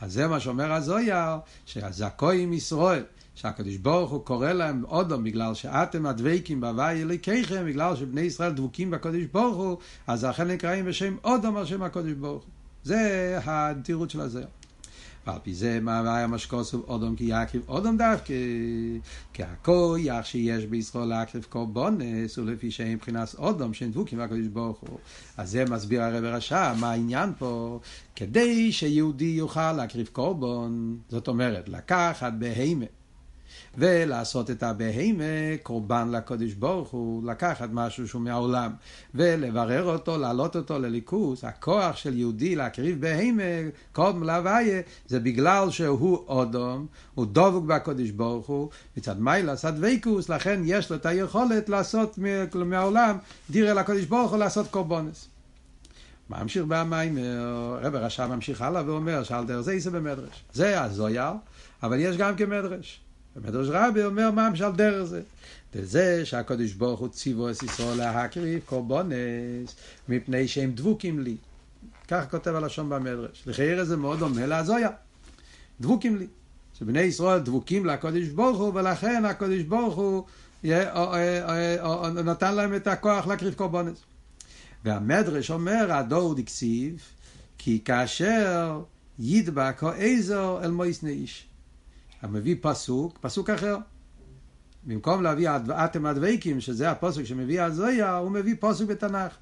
אז 0.00 0.12
זה 0.12 0.28
מה 0.28 0.40
שאומר 0.40 0.72
הזויר, 0.72 1.36
שהזכויים 1.66 2.52
ישראל, 2.52 3.04
שהקדוש 3.34 3.76
ברוך 3.76 4.10
הוא 4.10 4.24
קורא 4.24 4.52
להם 4.52 4.84
אודום 4.84 5.24
בגלל 5.24 5.54
שאתם 5.54 6.06
הדבקים 6.06 6.60
בהווי 6.60 7.02
אלוקיכם, 7.02 7.66
בגלל 7.66 7.96
שבני 7.96 8.20
ישראל 8.20 8.52
דבוקים 8.52 8.90
בקדוש 8.90 9.24
ברוך 9.32 9.56
הוא, 9.56 9.76
אז 10.06 10.24
לכן 10.24 10.48
נקראים 10.48 10.84
בשם 10.84 11.16
אודום 11.24 11.56
על 11.56 11.66
שם 11.66 11.82
הקדוש 11.82 12.12
ברוך 12.12 12.42
הוא. 12.42 12.52
זה 12.84 13.38
התירוץ 13.44 14.12
של 14.12 14.20
הזויר. 14.20 14.57
ועל 15.28 15.38
פי 15.42 15.54
זה 15.54 15.78
מה 15.82 16.16
היה 16.16 16.26
משקוסו 16.26 16.84
אודום 16.88 17.16
כי 17.16 17.24
יקריב 17.24 17.62
אודום 17.68 17.96
דווקא 17.96 18.34
כי 19.32 19.42
הכויח 19.42 20.24
שיש 20.24 20.64
בישראל 20.64 21.08
להקריב 21.08 21.46
קורבונס 21.48 22.38
ולפי 22.38 22.70
שהם 22.70 22.92
מבחינת 22.92 23.34
אודום 23.38 23.74
שהם 23.74 23.90
דבוקים 23.90 24.18
והקדוש 24.18 24.46
ברוך 24.46 24.78
הוא. 24.80 24.98
אז 25.36 25.50
זה 25.50 25.64
מסביר 25.64 26.02
הרב 26.02 26.24
רשע 26.24 26.74
מה 26.80 26.90
העניין 26.90 27.32
פה? 27.38 27.80
כדי 28.16 28.72
שיהודי 28.72 29.24
יוכל 29.24 29.72
להקריב 29.72 30.08
קורבון 30.12 30.98
זאת 31.08 31.28
אומרת 31.28 31.68
לקחת 31.68 32.32
בהימה 32.38 32.84
ולעשות 33.78 34.50
את 34.50 34.62
הבהמה 34.62 35.56
קורבן 35.62 36.08
לקודש 36.10 36.52
ברוך 36.52 36.88
הוא, 36.88 37.30
לקחת 37.30 37.68
משהו 37.72 38.08
שהוא 38.08 38.22
מהעולם 38.22 38.72
ולברר 39.14 39.84
אותו, 39.84 40.18
להעלות 40.18 40.56
אותו 40.56 40.78
לליכוס, 40.78 41.44
הכוח 41.44 41.96
של 41.96 42.18
יהודי 42.18 42.56
להקריב 42.56 43.00
בהמה, 43.00 43.42
קודם 43.92 44.22
להוויה, 44.22 44.80
זה 45.06 45.20
בגלל 45.20 45.70
שהוא 45.70 46.24
אודום, 46.28 46.86
הוא 47.14 47.26
דבוק 47.32 47.64
בקודש 47.64 48.10
ברוך 48.10 48.46
הוא, 48.46 48.68
מצד 48.96 49.20
מיילס 49.20 49.64
הדבקוס, 49.64 50.28
לכן 50.28 50.60
יש 50.64 50.90
לו 50.90 50.96
את 50.96 51.06
היכולת 51.06 51.68
לעשות 51.68 52.18
מהעולם, 52.54 53.18
דירה 53.50 53.74
לקודש 53.74 54.04
ברוך 54.04 54.30
הוא 54.30 54.38
לעשות 54.38 54.66
קורבנס. 54.70 55.28
ממשיך 56.30 56.64
במים, 56.68 57.18
רב 57.82 57.94
הרשע 57.94 58.26
ממשיך 58.26 58.62
הלאה 58.62 58.82
ואומר 58.86 59.22
שעל 59.22 59.46
דרך 59.46 59.60
זה 59.60 59.72
יישא 59.72 59.90
במדרש. 59.90 60.44
זה 60.52 60.82
הזויר, 60.82 61.32
אבל 61.82 62.00
יש 62.00 62.16
גם 62.16 62.36
כמדרש. 62.36 63.00
במדרש 63.42 63.68
רבי 63.70 64.04
אומר 64.04 64.30
מה 64.30 64.50
משל 64.50 64.72
דרך 64.76 65.04
זה. 65.04 65.22
זה 65.74 66.26
שהקדוש 66.26 66.72
ברוך 66.72 67.00
הוא 67.00 67.08
ציוו 67.08 67.50
את 67.50 67.62
ישראל 67.62 67.98
להקריב 67.98 68.60
קורבונס 68.64 69.76
מפני 70.08 70.48
שהם 70.48 70.72
דבוקים 70.72 71.20
לי. 71.20 71.36
כך 72.08 72.24
כותב 72.30 72.54
הלשון 72.54 72.88
במדרש. 72.88 73.42
לחייר 73.46 73.84
זה 73.84 73.96
מאוד 73.96 74.18
דומה 74.18 74.46
להזויה. 74.46 74.88
דבוקים 75.80 76.16
לי. 76.16 76.26
שבני 76.78 77.00
ישראל 77.00 77.38
דבוקים 77.38 77.86
לקדוש 77.86 78.28
ברוך 78.28 78.58
הוא 78.58 78.74
ולכן 78.74 79.24
הקדוש 79.24 79.62
ברוך 79.62 79.94
הוא 79.94 80.24
נתן 82.24 82.54
להם 82.54 82.74
את 82.74 82.86
הכוח 82.86 83.26
להקריב 83.26 83.54
קורבונס. 83.54 83.98
והמדרש 84.84 85.50
אומר 85.50 85.92
הדור 85.92 86.34
דקסיב 86.34 87.00
כי 87.58 87.80
כאשר 87.84 88.80
ידבק 89.18 89.82
העזר 89.82 90.60
אל 90.62 90.70
מויסנה 90.70 91.10
איש. 91.10 91.48
המביא 92.22 92.56
פסוק, 92.60 93.18
פסוק 93.20 93.50
אחר. 93.50 93.76
במקום 94.84 95.22
להביא 95.22 95.48
אתם 95.84 96.06
הדבקים, 96.06 96.60
שזה 96.60 96.90
הפסוק 96.90 97.24
שמביא 97.24 97.62
הזויה, 97.62 98.16
הוא 98.16 98.30
מביא 98.30 98.54
פסוק 98.60 98.90
בתנ"ך. 98.90 99.32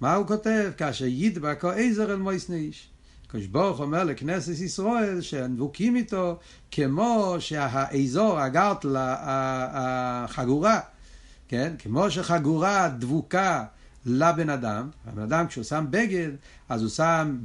מה 0.00 0.14
הוא 0.14 0.26
כותב? 0.26 0.72
כאשר 0.76 1.04
ידבק 1.04 1.64
עזר 1.64 2.10
אל 2.10 2.16
מויס 2.16 2.50
נאיש. 2.50 2.88
הקדוש 3.26 3.46
ברוך 3.46 3.80
אומר 3.80 4.04
לכנסת 4.04 4.60
ישראל 4.60 5.20
שהם 5.20 5.56
דבוקים 5.56 5.96
איתו 5.96 6.38
כמו 6.70 7.36
שהאזור, 7.38 8.38
הגרטל, 8.38 8.96
החגורה, 8.98 10.80
כן? 11.48 11.74
כמו 11.78 12.10
שחגורה 12.10 12.88
דבוקה 12.88 13.64
לבן 14.06 14.50
אדם, 14.50 14.90
הבן 15.06 15.22
אדם 15.22 15.46
כשהוא 15.46 15.64
שם 15.64 15.86
בגד, 15.90 16.28
אז 16.68 16.82
הוא 16.82 16.90
שם 16.90 17.38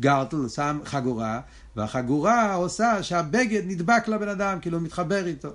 גרטל, 0.00 0.36
הוא 0.36 0.48
שם 0.48 0.80
חגורה, 0.84 1.40
והחגורה 1.76 2.54
עושה 2.54 3.02
שהבגד 3.02 3.62
נדבק 3.66 4.08
לבן 4.08 4.28
אדם, 4.28 4.60
כאילו 4.60 4.78
הוא 4.78 4.84
מתחבר 4.84 5.26
איתו. 5.26 5.48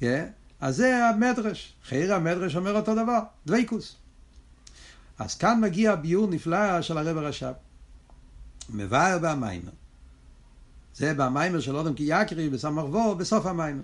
Yeah? 0.00 0.04
אז 0.60 0.76
זה 0.76 1.06
המדרש. 1.06 1.74
חייר 1.84 2.14
המדרש 2.14 2.56
אומר 2.56 2.76
אותו 2.76 2.94
דבר, 2.94 3.18
דוויקוס. 3.46 3.96
אז 5.18 5.34
כאן 5.34 5.60
מגיע 5.60 5.94
ביור 5.94 6.26
נפלא 6.26 6.82
של 6.82 6.98
הרב 6.98 7.16
הרש"ב. 7.16 7.52
מבאר 8.70 9.18
במיימר. 9.22 9.70
זה 10.94 11.14
במיימר 11.14 11.60
של 11.60 11.76
אודם 11.76 11.94
כי 11.94 12.04
יקרי 12.06 12.48
בסמ"ך 12.48 12.84
וו 12.84 13.14
בסוף 13.14 13.46
המיימר. 13.46 13.82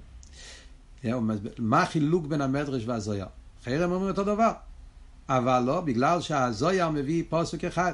מה 1.59 1.83
החילוק 1.83 2.27
בין 2.27 2.41
המדרש 2.41 2.83
והזויה? 2.87 3.27
חייר 3.65 3.85
הם 3.85 3.93
אומרים 3.93 4.11
אותו 4.11 4.25
דבר. 4.25 4.53
אבל 5.29 5.63
לא, 5.67 5.81
בגלל 5.81 6.21
שהזויה 6.21 6.91
מביא 6.91 7.25
פוסק 7.29 7.65
אחד, 7.65 7.93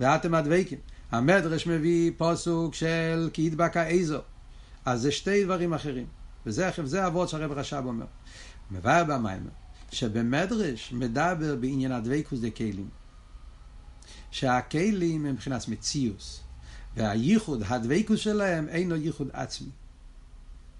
ואתם 0.00 0.34
הדבקים. 0.34 0.78
המדרש 1.10 1.66
מביא 1.66 2.12
פוסוק 2.16 2.74
של 2.74 3.30
כי 3.32 3.42
ידבק 3.42 3.76
האיזו. 3.76 4.20
אז 4.84 5.00
זה 5.00 5.12
שתי 5.12 5.44
דברים 5.44 5.74
אחרים. 5.74 6.06
וזה, 6.46 6.70
וזה 6.78 7.06
אבות 7.06 7.28
שהרב 7.28 7.52
רש"ב 7.52 7.82
אומר. 7.86 8.06
מבאר 8.70 9.04
במיימר, 9.04 9.50
שבמדרש 9.92 10.92
מדבר 10.92 11.56
בעניין 11.56 11.92
הדבקוס 11.92 12.40
דקיילים. 12.40 12.88
שהכלים 14.30 15.26
הם 15.26 15.32
מבחינת 15.32 15.68
מציוס, 15.68 16.40
והייחוד, 16.96 17.62
הדבקוס 17.66 18.20
שלהם 18.20 18.68
אינו 18.68 18.96
ייחוד 18.96 19.28
עצמי. 19.32 19.70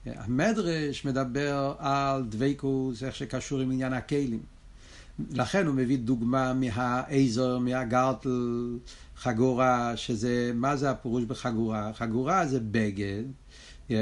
המדרש 0.06 1.04
מדבר 1.04 1.74
על 1.78 2.24
דבקוס, 2.28 3.02
איך 3.02 3.16
שקשור 3.16 3.60
עם 3.60 3.70
עניין 3.70 3.92
הכלים. 3.92 4.59
לכן 5.30 5.66
הוא 5.66 5.74
מביא 5.74 5.98
דוגמה 5.98 6.52
מהאזור, 6.54 7.58
מהגרטל, 7.58 8.78
חגורה, 9.16 9.96
שזה, 9.96 10.50
מה 10.54 10.76
זה 10.76 10.90
הפירוש 10.90 11.24
בחגורה? 11.24 11.90
חגורה 11.94 12.46
זה 12.46 12.60
בגד, 12.60 13.22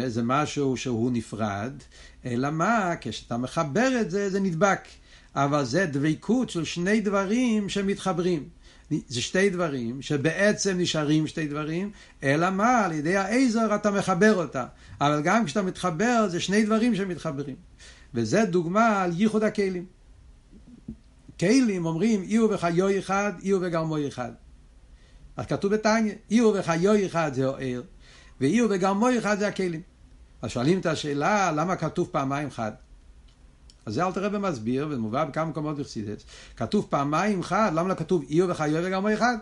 זה 0.06 0.22
משהו 0.22 0.76
שהוא 0.76 1.10
נפרד, 1.12 1.72
אלא 2.25 2.50
מה, 2.50 2.94
כשאתה 3.00 3.37
מחבר 3.37 4.00
את 4.00 4.10
זה, 4.10 4.30
זה 4.30 4.40
נדבק. 4.40 4.80
אבל 5.34 5.64
זה 5.64 5.87
דבקות 5.87 6.50
של 6.50 6.64
שני 6.64 7.00
דברים 7.00 7.68
שמתחברים. 7.68 8.48
זה 9.08 9.22
שתי 9.22 9.50
דברים 9.50 10.02
שבעצם 10.02 10.78
נשארים 10.78 11.26
שתי 11.26 11.46
דברים, 11.46 11.90
אלא 12.22 12.50
מה, 12.50 12.84
על 12.84 12.92
ידי 12.92 13.16
האזור 13.16 13.75
אתה 13.75 13.90
מחבר 13.90 14.34
אותה. 14.34 14.66
אבל 15.00 15.22
גם 15.25 15.44
כשאתה 15.44 15.62
מתחבר, 15.62 16.28
זה 16.28 16.40
שני 16.40 16.64
דברים 16.64 16.94
שמתחברים. 16.94 17.56
וזה 18.14 18.44
דוגמה 18.44 19.02
על 19.02 19.12
ייחוד 19.20 19.44
הכלים. 19.44 19.98
כלים 21.40 21.87
אומרים, 21.87 22.23
אי 22.23 22.40
וחיו 22.40 22.99
אחד, 22.99 23.33
אי 23.42 23.54
וגרמו 23.54 23.97
אחד. 24.09 24.33
אז 25.37 25.47
כתוב 25.47 25.75
בתניא, 25.75 26.14
אי 26.30 26.42
וחיו 26.42 27.07
אחד 27.07 27.35
זה 27.35 27.47
אוהר, 27.47 27.83
ואי 28.40 28.62
וגרמו 28.62 29.09
אחד 29.18 29.38
זה 29.38 29.49
הכלים. 29.49 29.80
אז 30.42 30.50
שואלים 30.50 30.80
את 30.80 30.87
השאלה, 30.87 31.52
למה 31.52 31.76
כתוב 31.76 32.09
פעמיים 32.12 32.50
חד? 32.50 32.73
אז 33.87 33.95
זה 33.95 34.07
אלתר 34.07 34.25
רבי 34.25 34.38
מסביר, 34.38 34.87
ומובא 34.90 35.25
בכמה 35.25 35.45
מקומות 35.45 35.78
בחסידס. 35.78 36.25
כתוב 36.57 36.87
פעמיים 36.90 37.42
חד, 37.42 37.71
למה 37.75 37.88
לא 37.88 37.95
כתוב 37.95 38.25
אי 38.30 38.42
וחיו 38.42 38.83
וגרמו 38.85 39.12
אחד? 39.14 39.37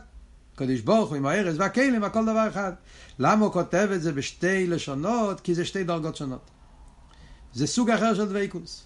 קדוש 0.54 0.80
ברוך 0.80 1.08
הוא 1.08 1.16
עם 1.16 1.26
הארץ 1.26 1.54
והכלים 1.58 2.02
והכל 2.02 2.22
דבר 2.22 2.48
אחד. 2.48 2.72
למה 3.18 3.44
הוא 3.44 3.52
כותב 3.52 3.88
את 3.94 4.02
זה 4.02 4.12
בשתי 4.12 4.66
לשונות? 4.66 5.40
כי 5.40 5.54
זה 5.54 5.64
שתי 5.64 5.84
דרגות 5.84 6.16
שונות. 6.16 6.50
זה 7.52 7.66
סוג 7.66 7.90
אחר 7.90 8.14
של 8.14 8.28
דוויקוס. 8.28 8.84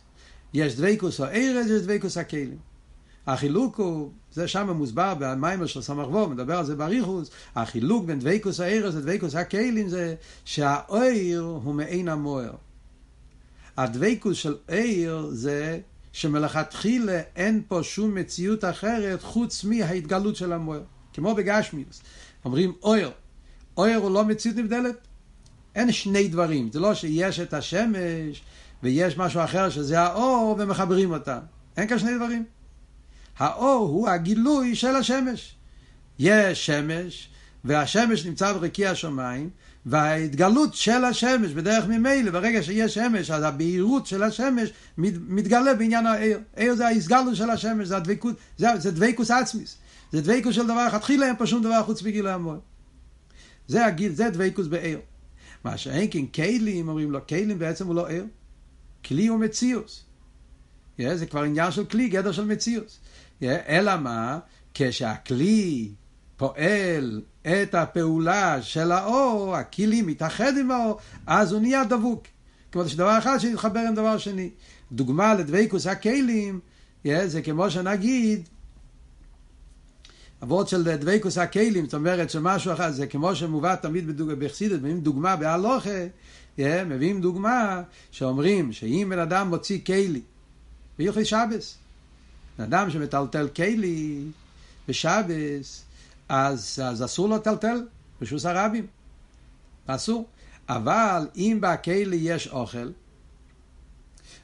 יש 0.54 0.76
דוויקוס 0.76 1.20
הארץ, 1.20 1.66
יש 1.66 1.82
דוויקוס 1.82 2.16
הכלים. 2.16 2.69
החילוק 3.26 3.76
הוא, 3.76 4.10
זה 4.32 4.48
שם 4.48 4.70
מוסבר 4.70 5.14
במיימר 5.18 5.66
של 5.66 5.82
סמ"ך 5.82 6.08
וו, 6.08 6.28
מדבר 6.28 6.58
על 6.58 6.64
זה 6.64 6.76
באריכוס, 6.76 7.30
החילוק 7.56 8.04
בין 8.04 8.18
דוויקוס 8.18 8.60
הארץ 8.60 8.94
לדוויקוס 8.94 9.34
הכלים 9.34 9.88
זה 9.88 10.14
שהאויר 10.44 11.40
הוא 11.40 11.74
מעין 11.74 12.08
המוער. 12.08 12.52
הדבקות 13.76 14.34
של 14.34 14.56
עיר 14.68 15.28
זה 15.32 15.80
שמלכתחילה 16.12 17.20
אין 17.36 17.62
פה 17.68 17.80
שום 17.82 18.14
מציאות 18.14 18.64
אחרת 18.64 19.22
חוץ 19.22 19.64
מההתגלות 19.64 20.36
של 20.36 20.52
המוער. 20.52 20.82
כמו 21.12 21.34
בגשמיוס. 21.34 22.02
אומרים 22.44 22.72
אויר. 22.82 23.10
אויר 23.76 23.98
הוא 23.98 24.10
לא 24.10 24.24
מציאות 24.24 24.56
נבדלת. 24.56 24.96
אין 25.74 25.92
שני 25.92 26.28
דברים. 26.28 26.70
זה 26.72 26.80
לא 26.80 26.94
שיש 26.94 27.40
את 27.40 27.54
השמש 27.54 28.42
ויש 28.82 29.18
משהו 29.18 29.44
אחר 29.44 29.70
שזה 29.70 30.00
האור 30.00 30.56
ומחברים 30.58 31.10
אותם. 31.10 31.38
אין 31.76 31.88
כאן 31.88 31.98
שני 31.98 32.16
דברים. 32.16 32.44
האור 33.40 33.88
הוא 33.88 34.08
הגילוי 34.08 34.74
של 34.74 34.96
השמש. 34.96 35.54
יש 36.18 36.66
שמש, 36.66 37.28
והשמש 37.64 38.26
נמצא 38.26 38.52
ברקיע 38.52 38.90
השמיים, 38.90 39.50
וההתגלות 39.86 40.74
של 40.74 41.04
השמש 41.04 41.52
בדרך 41.52 41.86
ממילא, 41.86 42.30
ברגע 42.30 42.62
שיש 42.62 42.94
שמש, 42.94 43.30
אז 43.30 43.42
הבהירות 43.42 44.06
של 44.06 44.22
השמש 44.22 44.70
מתגלה 44.98 45.74
בעניין 45.74 46.06
העיר. 46.06 46.40
עיר 46.56 46.74
זה 46.74 46.86
ההסגלות 46.86 47.36
של 47.36 47.50
השמש, 47.50 47.88
זה 47.88 47.96
הדבקות, 47.96 48.36
זה, 48.58 48.66
זה 48.78 48.90
דבקוס 48.90 49.30
עצמיס. 49.30 49.76
זה 50.12 50.20
דבקוס 50.20 50.54
של 50.54 50.66
דבר 50.66 50.88
אחד, 50.88 50.98
תחילה 50.98 51.26
אין 51.26 51.36
פה 51.36 51.46
שום 51.46 51.62
דבר 51.62 51.82
חוץ 51.82 52.02
מגיל 52.02 52.26
המועד. 52.26 52.58
זה 53.68 53.86
הגיל, 53.86 54.12
זה 54.12 54.30
דבקוס 54.30 54.66
בעיר. 54.66 54.98
מה 55.64 55.76
שאין 55.76 56.08
כן 56.10 56.26
כלים, 56.26 56.88
אומרים 56.88 57.10
לו, 57.10 57.26
כלים 57.26 57.58
בעצם 57.58 57.86
הוא 57.86 57.94
לא 57.94 58.08
עיר. 58.08 58.26
כלי 59.04 59.26
הוא 59.26 59.38
מציאוס. 59.38 60.04
Yeah, 61.00 61.14
זה 61.14 61.26
כבר 61.26 61.42
עניין 61.42 61.70
של 61.70 61.84
כלי, 61.84 62.08
גדר 62.08 62.32
של 62.32 62.44
מציאוס. 62.44 62.98
אלא 63.42 63.96
מה? 63.96 64.38
כשהכלי 64.74 65.88
פועל 66.36 67.22
את 67.42 67.74
הפעולה 67.74 68.62
של 68.62 68.92
האור, 68.92 69.56
הכלי 69.56 70.02
מתאחד 70.02 70.52
עם 70.60 70.70
האור, 70.70 70.98
אז 71.26 71.52
הוא 71.52 71.60
נהיה 71.60 71.84
דבוק. 71.84 72.22
כמו 72.72 72.88
שדבר 72.88 73.18
אחד 73.18 73.38
שיתחבר 73.38 73.80
עם 73.80 73.94
דבר 73.94 74.18
שני. 74.18 74.50
דוגמה 74.92 75.34
לדבקוס 75.34 75.86
הכלים, 75.86 76.60
זה 77.04 77.42
כמו 77.44 77.70
שנגיד, 77.70 78.48
אבות 80.42 80.68
של 80.68 80.96
דבקוס 80.96 81.38
הכלים, 81.38 81.84
זאת 81.84 81.94
אומרת 81.94 82.30
שמשהו 82.30 82.72
אחר, 82.72 82.90
זה 82.90 83.06
כמו 83.06 83.34
שמובא 83.34 83.74
תמיד 83.74 84.06
בדוג... 84.06 84.32
בחסידת, 84.32 84.78
מביאים 84.78 85.00
דוגמה 85.00 85.36
בהלוכה, 85.36 86.06
מביאים 86.58 87.20
דוגמה 87.20 87.82
שאומרים 88.10 88.72
שאם 88.72 89.06
בן 89.10 89.18
אדם 89.18 89.48
מוציא 89.48 89.78
כלי, 89.86 90.20
ביוחד 90.98 91.22
שבס, 91.22 91.78
אדם 92.60 92.90
שמטלטל 92.90 93.48
כלי 93.48 94.24
בשבס, 94.88 95.84
אז, 96.28 96.80
אז 96.84 97.04
אסור 97.04 97.28
לו 97.28 97.36
לטלטל, 97.36 97.86
רשוס 98.22 98.46
הרבים, 98.46 98.86
אסור. 99.86 100.26
אבל 100.68 101.28
אם 101.36 101.58
בכלי 101.60 102.16
יש 102.16 102.48
אוכל, 102.48 102.90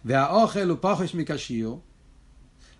והאוכל 0.04 0.68
הוא 0.68 0.78
פוחש 0.80 1.14
מקשיר, 1.14 1.74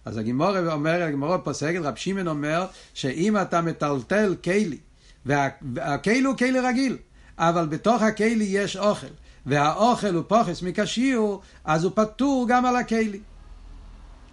אז 0.04 0.16
הגימור 0.16 0.70
אומר, 0.72 1.02
הגימור 1.02 1.36
פוסקת, 1.38 1.80
רב 1.82 1.96
שמעון 1.96 2.28
אומר, 2.28 2.66
שאם 2.94 3.36
אתה 3.36 3.60
מטלטל 3.60 4.34
כלי, 4.44 4.78
והכלי 5.24 6.20
הוא 6.20 6.36
כלי 6.36 6.60
רגיל, 6.60 6.96
אבל 7.38 7.66
בתוך 7.66 8.02
הכלי 8.02 8.44
יש 8.44 8.76
אוכל, 8.76 9.06
והאוכל 9.46 10.14
הוא 10.14 10.24
פוחס 10.28 10.62
מקשיר, 10.62 11.20
אז 11.64 11.84
הוא 11.84 11.92
פטור 11.94 12.46
גם 12.48 12.66
על 12.66 12.76
הכלי. 12.76 13.20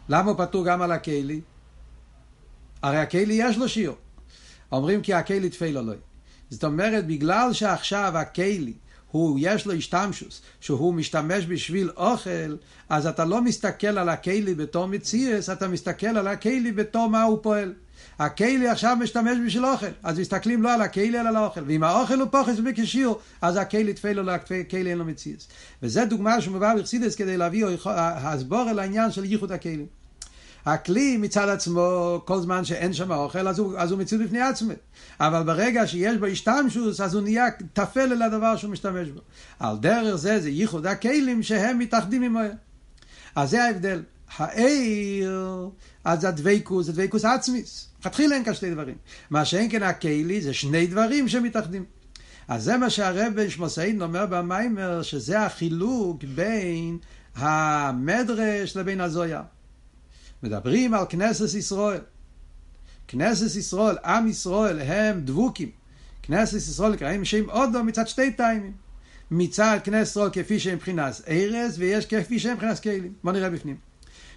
למה 0.09 0.31
הוא 0.31 0.37
פטור 0.37 0.65
גם 0.65 0.81
על 0.81 0.91
הכלי? 0.91 1.41
הרי 2.81 2.97
הכלי 2.97 3.33
יש 3.33 3.57
לו 3.57 3.69
שיעור. 3.69 3.97
אומרים 4.71 5.01
כי 5.01 5.13
הכלי 5.13 5.49
תפיל 5.49 5.77
אלוהי. 5.77 5.97
זאת 6.49 6.63
אומרת, 6.63 7.07
בגלל 7.07 7.53
שעכשיו 7.53 8.11
הכלי, 8.15 8.73
הוא, 9.11 9.39
יש 9.41 9.65
לו 9.65 9.73
השתמשוס, 9.73 10.41
שהוא 10.59 10.93
משתמש 10.93 11.45
בשביל 11.45 11.89
אוכל, 11.97 12.55
אז 12.89 13.07
אתה 13.07 13.25
לא 13.25 13.41
מסתכל 13.41 13.97
על 13.97 14.09
הכלי 14.09 14.55
בתור 14.55 14.87
מציאס, 14.87 15.49
אתה 15.49 15.67
מסתכל 15.67 16.07
על 16.07 16.27
הכלי 16.27 16.71
בתור 16.71 17.09
מה 17.09 17.23
הוא 17.23 17.39
פועל. 17.41 17.73
הכלי 18.19 18.67
עכשיו 18.67 18.97
משתמש 18.99 19.37
בשביל 19.45 19.65
אוכל, 19.65 19.87
אז 20.03 20.19
מסתכלים 20.19 20.63
לא 20.63 20.73
על 20.73 20.81
הכלי 20.81 21.19
אלא 21.19 21.29
על 21.29 21.35
האוכל, 21.35 21.61
ואם 21.67 21.83
האוכל 21.83 22.19
הוא 22.19 22.27
פוחס 22.31 22.59
ובקשיר, 22.59 23.13
אז 23.41 23.57
הכלי 23.57 23.93
תפל 23.93 24.11
לו, 24.11 24.31
הכלי 24.31 24.89
אין 24.89 24.97
לו 24.97 25.05
מציאס. 25.05 25.47
וזה 25.83 26.05
דוגמה 26.05 26.41
שמובא 26.41 26.75
בחסידס 26.79 27.15
כדי 27.15 27.37
להביא 27.37 27.65
הסבור 27.85 28.69
אל 28.69 28.79
העניין 28.79 29.11
של 29.11 29.25
ייחוד 29.25 29.51
הכלים. 29.51 29.85
הכלי 30.65 31.17
מצד 31.17 31.49
עצמו, 31.49 32.21
כל 32.25 32.39
זמן 32.39 32.65
שאין 32.65 32.93
שם 32.93 33.11
אוכל, 33.11 33.47
אז 33.47 33.59
הוא, 33.59 33.77
אז 33.77 33.91
הוא 33.91 33.99
מציאות 33.99 34.23
בפני 34.23 34.41
עצמו. 34.41 34.73
אבל 35.19 35.43
ברגע 35.43 35.87
שיש 35.87 36.17
בו 36.17 36.25
השתמשוס, 36.25 37.01
אז 37.01 37.15
הוא 37.15 37.23
נהיה 37.23 37.45
טפל 37.73 38.11
אל 38.11 38.21
הדבר 38.21 38.55
שהוא 38.55 38.71
משתמש 38.71 39.09
בו. 39.09 39.19
על 39.59 39.77
דרך 39.77 40.15
זה, 40.15 40.39
זה 40.39 40.49
ייחוד 40.49 40.85
הכלים 40.85 41.43
שהם 41.43 41.79
מתאחדים 41.79 42.23
עם. 42.23 42.37
אז 43.35 43.49
זה 43.49 43.63
ההבדל. 43.63 44.01
העיר, 44.37 45.69
אז 46.03 46.21
זה 46.21 46.31
דבייקוס, 46.31 46.85
זה 46.85 46.91
דבייקוס 46.91 47.25
עצמיס. 47.25 47.87
מתחיל 48.05 48.33
אין 48.33 48.43
כאן 48.43 48.53
שני 48.53 48.71
דברים. 48.71 48.95
מה 49.29 49.45
שאין 49.45 49.71
כן 49.71 49.83
הכלי, 49.83 50.41
זה 50.41 50.53
שני 50.53 50.87
דברים 50.87 51.27
שמתאחדים. 51.27 51.85
אז 52.47 52.63
זה 52.63 52.77
מה 52.77 52.89
שהרב 52.89 53.33
בן 53.35 53.49
שמוסיין 53.49 54.01
אומר 54.01 54.25
במיימר, 54.25 55.01
שזה 55.01 55.41
החילוק 55.41 56.23
בין 56.23 56.97
המדרש 57.35 58.77
לבין 58.77 59.01
הזויה. 59.01 59.41
מדברים 60.43 60.93
על 60.93 61.05
כנסת 61.09 61.57
ישראל. 61.57 62.01
כנסת 63.07 63.55
ישראל, 63.55 63.95
עם 64.05 64.27
ישראל, 64.27 64.79
הם 64.81 65.21
דבוקים. 65.21 65.71
כנסת 66.23 66.57
ישראל 66.57 66.91
נקראים 66.91 67.25
שם 67.25 67.49
אודו 67.49 67.83
מצד 67.83 68.07
שתי 68.07 68.31
טיימים. 68.31 68.73
מצד 69.31 69.79
כנסת 69.83 70.11
ישראל 70.11 70.29
כפי 70.33 70.59
שהם 70.59 70.75
מבחינת 70.75 71.21
ארז, 71.27 71.79
ויש 71.79 72.05
כפי 72.05 72.39
שהם 72.39 72.53
מבחינת 72.53 72.79
כלים. 72.79 73.13
בוא 73.23 73.31
נראה 73.31 73.49
בפנים. 73.49 73.92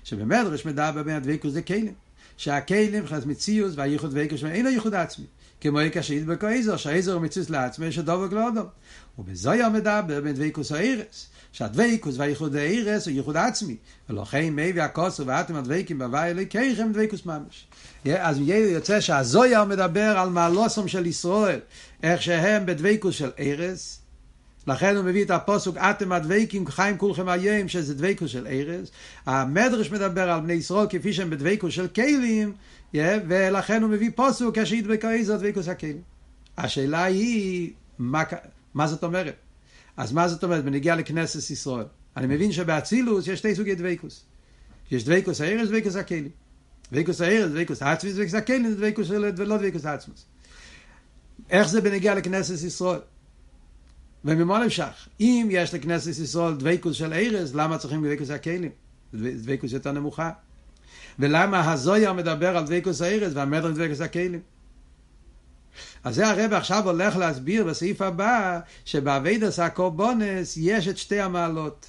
שבמדרש 0.07 0.67
מדבר 0.67 1.03
בין 1.03 1.17
הדבקות 1.17 1.53
זה 1.53 1.63
כלים. 1.63 1.95
שהכלים 2.37 3.03
מבחינת 3.03 3.27
מציאוס 3.27 3.73
והייחוד 3.77 4.11
דבקות 4.19 4.39
שלהם 4.39 4.53
אין 4.53 4.67
ייחוד 4.67 4.95
עצמי. 4.95 5.25
כמו 5.61 5.81
איקה 5.81 6.03
שהדבקו 6.03 6.49
איזו, 6.49 6.79
שהאיזו 6.79 7.13
הוא 7.13 7.23
מציאוס 7.23 7.51
לעצמי, 7.51 7.93
שדובק 7.93 8.33
לאודו. 8.33 8.63
ובזויה 9.19 9.69
מדבר 9.69 10.21
בין 10.21 10.35
דבקות 10.35 10.71
הארז. 10.71 11.27
שהדבקוס 11.53 12.19
והייחוד 12.19 12.57
האירס 12.57 13.07
הוא 13.07 13.15
ייחוד 13.15 13.37
עצמי. 13.37 13.77
ולכן 14.11 14.49
מי 14.49 14.73
והכוסו 14.75 15.27
ואתם 15.27 15.55
הדבקים 15.55 15.99
בהווי 15.99 16.31
אלוהיכם 16.31 16.93
דבקוס 16.93 17.27
ממש. 17.27 17.67
אז 18.05 18.39
יוצא 18.49 19.01
שהזויה 19.01 19.65
מדבר 19.65 20.19
על 20.19 20.29
מעלוסם 20.29 20.89
של 20.89 21.07
ישראל, 21.07 21.61
איך 22.03 22.23
שהם 22.23 22.67
בדבקוס 22.67 23.15
של 23.15 23.31
ארס. 23.39 24.01
לכן 24.67 24.97
הוא 24.97 25.05
מביא 25.05 25.25
את 25.25 25.31
הפוסוק 25.31 25.77
אתם 25.77 26.13
הדבקים 26.13 26.67
חיים 26.67 26.99
כולכם 26.99 27.29
היום 27.29 27.69
שזה 27.69 27.95
דבקוס 27.95 28.31
של 28.31 28.47
ארס. 28.47 28.91
המדרש 29.27 29.91
מדבר 29.91 30.31
על 30.31 30.41
בני 30.41 30.53
ישראל 30.53 30.87
כפי 30.91 31.13
שהם 31.13 31.31
בדבקוס 31.31 31.75
של 31.75 31.89
כלים, 31.89 32.53
ולכן 32.95 33.83
הוא 33.83 33.91
מביא 33.91 34.11
פוסוק 34.15 34.59
כשידבקו 34.59 35.09
איזו 35.09 35.39
דבקוס 35.39 35.69
הכלים. 35.69 36.01
השאלה 36.59 37.05
היא, 37.05 37.73
מה, 37.99 38.23
מה 38.75 38.87
זאת 38.87 39.05
אומרת? 39.05 39.35
אז 39.97 40.13
מה 40.13 40.29
זאת 40.29 40.45
אומרת 40.45 40.65
בנגיע 40.65 40.97
לכנסת 40.97 41.51
ישראל? 41.51 41.85
אני 42.17 42.27
מבין 42.27 42.53
שבאצילוס 42.53 43.27
יש 43.27 43.39
שתי 43.39 43.55
סוגי 43.55 43.75
דבקוס. 43.75 44.25
יש 44.91 45.05
דבקוס 45.05 45.41
הארץ 45.41 45.69
ודבקוס 45.69 45.97
הכלים. 45.97 46.29
דבקוס 46.93 47.21
הארץ, 47.21 47.51
דבקוס 47.51 47.83
העצמי, 47.83 48.13
דבקוס 48.13 48.35
הכלים, 48.35 48.75
דבקוס 48.75 49.07
של 49.07 49.33
ולא 49.37 49.57
דבקוס 49.57 49.85
העצמוס. 49.85 50.25
איך 51.51 51.69
זה 51.69 51.81
בנגיע 51.81 52.15
לכנסת 52.15 52.65
ישראל? 52.65 53.01
וממה 54.27 54.65
נמשך? 54.65 55.09
אם 55.21 55.49
יש 55.51 55.75
לכנסת 55.75 56.21
ישראל 56.23 56.55
דבקוס 56.55 56.97
של 56.97 57.13
ארץ, 57.13 57.55
למה 57.55 57.79
צריכים 57.79 58.07
דבקוס 58.07 58.31
הכלים? 58.31 58.71
דבקוס 59.15 59.73
יותר 59.73 59.93
נמוכה. 59.93 60.31
ולמה 61.19 61.73
הזויה 61.73 62.13
מדבר 62.13 62.57
על 62.57 62.65
דבקוס 62.67 63.03
הארץ 63.03 63.33
והמדרן 63.35 63.75
דבקוס 63.75 64.01
הכלים? 64.01 64.41
אז 66.05 66.15
זה 66.15 66.29
הרב 66.29 66.53
עכשיו 66.53 66.85
הולך 66.85 67.17
להסביר 67.17 67.65
בסעיף 67.65 68.03
הבא, 68.03 68.61
שבאביידס 68.85 69.59
הקורבונס 69.59 70.57
יש 70.57 70.89
את 70.89 70.99
שתי 70.99 71.21
המעלות. 71.21 71.87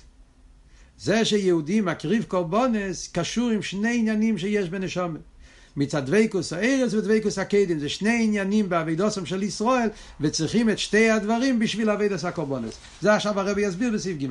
זה 0.98 1.26
שיהודי 1.26 1.82
מקריב 1.82 2.24
קורבונס 2.24 3.10
קשור 3.14 3.50
עם 3.50 3.62
שני 3.62 3.98
עניינים 4.00 4.38
שיש 4.38 4.70
בנשומת. 4.70 5.22
מצד 5.78 6.06
דבקוס 6.06 6.54
הארץ 6.54 6.94
ודבקוס 6.94 7.38
הקדים, 7.38 7.80
זה 7.80 7.90
שני 7.90 8.24
עניינים 8.24 8.70
באבידוסם 8.70 9.26
של 9.26 9.44
ישראל, 9.44 9.90
וצריכים 10.22 10.70
את 10.70 10.80
שתי 10.80 11.10
הדברים 11.10 11.60
בשביל 11.60 11.90
אבידוס 11.90 12.26
הקורבונס. 12.26 12.78
זה 13.02 13.14
עכשיו 13.14 13.40
הרבי 13.40 13.62
יסביר 13.62 13.94
בסעיף 13.94 14.18
ג'. 14.18 14.26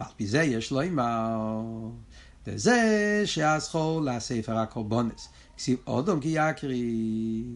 ועל 0.00 0.08
פי 0.16 0.26
זה 0.26 0.42
יש 0.42 0.70
לו 0.70 0.82
אמר, 0.82 1.60
וזה 2.46 3.22
שהזכור 3.24 4.02
לספר 4.02 4.56
הקורבונס. 4.56 5.28
כסיב 5.56 5.78
אודום 5.86 6.20
כי 6.20 6.28
יקריב. 6.28 7.46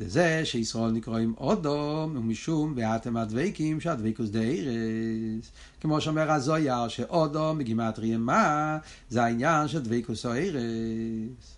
וזה 0.00 0.40
שישראל 0.44 0.90
נקראים 0.90 1.34
אודום, 1.38 2.16
ומשום 2.16 2.72
ואתם 2.76 3.16
הדבקים 3.16 3.80
שהדבקוס 3.80 4.30
דאירס. 4.30 5.52
כמו 5.80 6.00
שאומר 6.00 6.30
הזויר, 6.30 6.88
שאודום 6.88 7.58
בגימטריה 7.58 8.18
מה, 8.18 8.78
זה 9.08 9.24
העניין 9.24 9.68
של 9.68 9.82
דבקוס 9.82 10.26
או 10.26 10.34
אירס. 10.34 11.56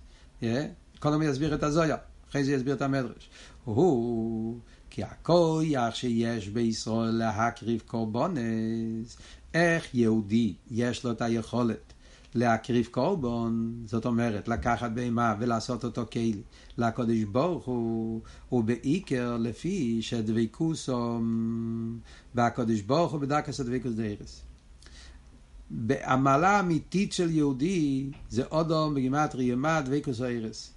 קודם 0.99 1.23
יסביר 1.23 1.55
את 1.55 1.63
הזויר, 1.63 1.97
אחרי 2.31 2.45
זה 2.45 2.53
יסביר 2.53 2.75
את 2.75 2.83
המדרש. 2.83 3.29
הוא 3.65 4.59
כי 4.91 5.03
הכויח 5.03 5.95
שיש 5.95 6.49
בישראל 6.49 7.15
להקריב 7.15 7.83
קורבונס, 7.87 9.17
איך 9.55 9.95
יהודי 9.95 10.55
יש 10.71 11.05
לו 11.05 11.11
את 11.11 11.23
היכולת 11.23 11.93
להקריב 12.37 12.87
קורבון, 12.91 13.75
זאת 13.85 14.07
אומרת, 14.07 14.49
לקחת 14.49 14.91
בהמה 14.91 15.35
ולעשות 15.41 15.85
אותו 15.85 16.05
כלי 16.13 16.43
לקודש 16.79 17.23
ברוך 17.23 17.65
הוא, 17.65 18.21
ובעיקר 18.53 19.37
לפי 19.41 20.03
שדבקוס 20.03 20.89
בקודש 22.35 22.81
ברוך 22.81 23.13
הוא 23.13 23.21
בדקס 23.21 23.61
הדבקוס 23.61 23.93
דרס. 23.93 24.43
המעלה 26.03 26.49
האמיתית 26.49 27.13
של 27.13 27.31
יהודי 27.31 28.11
זה 28.31 28.45
אודום 28.51 28.95
בגימטרי 28.95 29.45
ימה 29.45 29.81
דבקוס 29.81 30.21
הארס. 30.21 30.73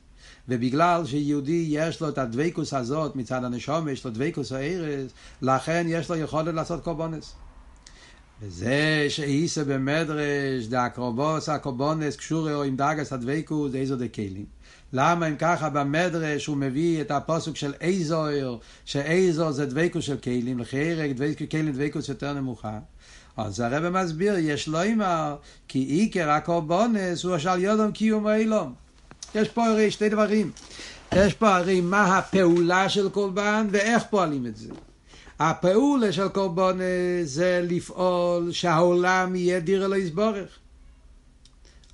ובגלל 0.48 1.06
שיהודי 1.06 1.65
יש 1.69 2.02
לו 2.02 2.10
את 2.10 2.17
הדבקוס 2.17 2.74
הזאת 2.74 3.15
מצד 3.15 3.43
הנשום, 3.43 3.88
יש 3.88 4.06
לו 4.06 4.12
דבקוס 4.12 4.52
הארס, 4.52 5.12
לכן 5.41 5.86
יש 5.89 6.10
לו 6.10 6.15
יכולת 6.15 6.54
לעשות 6.54 6.84
קורבונס. 6.84 7.34
וזה 8.41 9.06
שאיסה 9.10 9.63
במדרש, 9.63 10.65
דאקרובוס 10.69 11.49
הקורבונס 11.49 12.15
קשורו 12.15 12.63
עם 12.63 12.75
דאגס 12.75 13.13
הדבקוס, 13.13 13.75
איזו 13.75 13.95
דקלים. 13.95 14.45
למה 14.93 15.28
אם 15.28 15.36
ככה 15.36 15.69
במדרש 15.69 16.45
הוא 16.45 16.58
מביא 16.58 17.02
את 17.02 17.12
הפוסוק 17.12 17.56
של 17.56 17.73
איזויר, 17.82 18.58
שאיזו 18.86 19.52
זה 19.52 19.65
דבקוס 19.65 20.06
של 20.06 20.17
כלים, 20.17 20.60
לחיירק 20.60 21.12
כלים 21.52 21.71
דבקוס 21.71 22.10
יותר 22.10 22.34
נמוכה. 22.34 22.80
אז 23.38 23.60
הרב 23.60 23.89
מסביר, 23.89 24.36
יש 24.38 24.67
לו 24.67 24.82
אימר, 24.82 25.36
כי 25.67 25.80
עיקר 25.80 26.30
הקורבונס 26.30 27.23
הוא 27.23 27.36
אשר 27.36 27.58
יודום 27.58 27.91
קיום 27.91 28.28
האילום. 28.28 28.73
יש 29.36 29.49
פה 29.49 29.67
הרי 29.67 29.91
שתי 29.91 30.10
דברים. 30.10 30.52
יש 31.15 31.34
פה 31.34 31.56
הרי 31.56 31.82
מה 31.82 32.17
הפעולה 32.17 32.89
של 32.89 33.10
קורבן 33.10 33.67
ואיך 33.71 34.04
פועלים 34.10 34.45
את 34.45 34.58
זה. 34.58 34.69
הפעולה 35.39 36.12
של 36.12 36.28
קורבן 36.28 36.78
זה 37.23 37.62
לפעול 37.69 38.52
שהעולם 38.52 39.36
יהיה 39.36 39.60
דיר 39.60 39.86
אלוהי 39.86 40.02
יסבורך. 40.02 40.49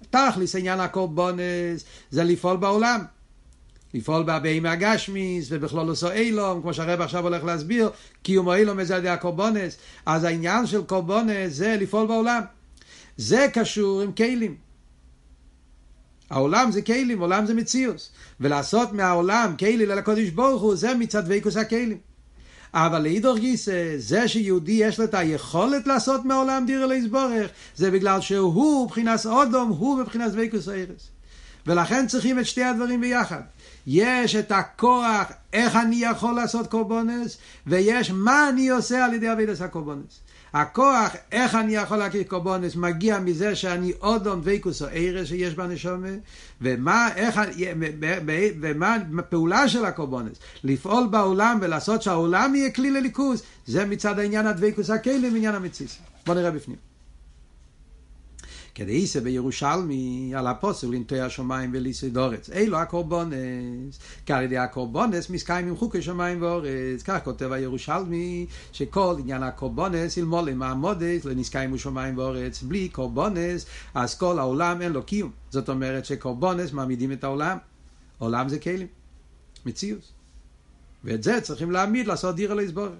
תכלס 0.09 0.55
עניין 0.55 0.79
הקורבנס 0.79 1.85
זה 2.11 2.23
לפעול 2.23 2.57
בעולם. 2.57 2.99
לפעול 3.93 4.23
בהבאים 4.23 4.65
הגשמיס 4.65 5.47
ובכלול 5.51 5.89
עושו 5.89 6.11
אילום, 6.11 6.61
כמו 6.61 6.73
שהרב 6.73 7.01
עכשיו 7.01 7.23
הולך 7.23 7.43
להסביר, 7.43 7.89
קיום 8.23 8.49
אילום 8.49 8.83
זה 8.83 8.95
על 8.95 8.99
ידי 8.99 9.09
הקורבנס. 9.09 9.77
אז 10.05 10.23
העניין 10.23 10.67
של 10.67 10.83
קורבנס 10.83 11.53
זה 11.53 11.77
לפעול 11.79 12.07
בעולם. 12.07 12.41
זה 13.17 13.47
קשור 13.53 14.01
עם 14.01 14.11
כלים. 14.11 14.55
העולם 16.29 16.71
זה 16.71 16.81
כלים, 16.81 17.19
עולם 17.19 17.45
זה 17.45 17.53
מציאוס. 17.53 18.11
ולעשות 18.39 18.93
מהעולם 18.93 19.55
כלי 19.59 19.85
לקודש 19.85 20.29
ברוך 20.29 20.61
הוא, 20.61 20.75
זה 20.75 20.93
מצד 20.93 21.23
ויקוס 21.27 21.57
הכלים. 21.57 21.97
אבל 22.75 23.01
לאידור 23.01 23.37
גיסא, 23.37 23.93
זה 23.97 24.27
שיהודי 24.27 24.71
יש 24.71 24.99
לו 24.99 25.05
את 25.05 25.13
היכולת 25.13 25.87
לעשות 25.87 26.25
מהעולם 26.25 26.65
דיר 26.65 26.83
אלוהי 26.83 26.99
יסבורך, 26.99 27.51
זה 27.75 27.91
בגלל 27.91 28.21
שהוא 28.21 28.85
מבחינת 28.85 29.25
אודום, 29.25 29.69
הוא 29.69 29.99
מבחינת 29.99 30.31
ויקוס 30.33 30.69
איירס. 30.69 31.09
ולכן 31.67 32.07
צריכים 32.07 32.39
את 32.39 32.45
שתי 32.45 32.63
הדברים 32.63 33.01
ביחד. 33.01 33.41
יש 33.87 34.35
את 34.35 34.51
הכוח, 34.51 35.31
איך 35.53 35.75
אני 35.75 35.95
יכול 35.95 36.35
לעשות 36.35 36.67
קורבונס, 36.67 37.37
ויש 37.67 38.11
מה 38.11 38.49
אני 38.49 38.69
עושה 38.69 39.05
על 39.05 39.13
ידי 39.13 39.31
אבידס 39.31 39.61
הקורבונס. 39.61 40.19
הכוח, 40.55 41.15
איך 41.31 41.55
אני 41.55 41.75
יכול 41.75 41.97
להכיר 41.97 42.23
קורבונס, 42.23 42.75
מגיע 42.75 43.19
מזה 43.19 43.55
שאני 43.55 43.93
אודום 44.01 44.41
דבקוס 44.41 44.81
או 44.81 44.87
ערש 44.91 45.29
שיש 45.29 45.53
בנשומה, 45.53 46.07
ומה, 46.61 47.09
איך, 47.15 47.41
ומה 48.61 48.97
הפעולה 49.19 49.69
של 49.69 49.85
הקורבונס, 49.85 50.37
לפעול 50.63 51.07
בעולם 51.07 51.57
ולעשות 51.61 52.01
שהעולם 52.01 52.55
יהיה 52.55 52.71
כלי 52.71 52.91
לליכוז, 52.91 53.43
זה 53.65 53.85
מצד 53.85 54.19
העניין 54.19 54.47
הדבקוס 54.47 54.89
הכלים, 54.89 55.35
עניין 55.35 55.55
המציס. 55.55 55.97
בוא 56.25 56.35
נראה 56.35 56.51
בפנים. 56.51 56.94
כדאיסה 58.75 59.21
בירושלמי 59.21 60.33
על 60.35 60.47
הפוסל 60.47 60.87
לנטוי 60.87 61.19
השמיים 61.19 61.71
וליסי 61.73 62.09
דורץ. 62.09 62.49
אילו 62.49 62.77
הקורבונס, 62.77 63.99
ידי 64.29 64.57
הקורבונס 64.57 65.29
מסקיים 65.29 65.67
עם 65.67 65.77
חוקי 65.77 66.01
שמיים 66.01 66.41
ואורץ. 66.41 67.03
כך 67.05 67.19
כותב 67.23 67.51
הירושלמי, 67.51 68.45
שכל 68.71 69.15
עניין 69.19 69.43
הקורבונס 69.43 70.17
ילמול 70.17 70.49
עם 70.49 70.61
העמודס 70.61 71.25
לנסקיים 71.25 71.73
ושמיים 71.73 72.17
ואורץ. 72.17 72.63
בלי 72.63 72.89
קורבונס, 72.89 73.65
אז 73.93 74.17
כל 74.17 74.39
העולם 74.39 74.81
אין 74.81 74.91
לו 74.91 75.03
קיום. 75.03 75.31
זאת 75.49 75.69
אומרת 75.69 76.05
שקורבונס 76.05 76.71
מעמידים 76.71 77.11
את 77.11 77.23
העולם. 77.23 77.57
עולם 78.17 78.49
זה 78.49 78.59
כלים, 78.59 78.87
מציאוס. 79.65 80.11
ואת 81.03 81.23
זה 81.23 81.41
צריכים 81.41 81.71
להעמיד, 81.71 82.07
לעשות 82.07 82.35
דירה 82.35 82.55
להסבורך. 82.55 82.93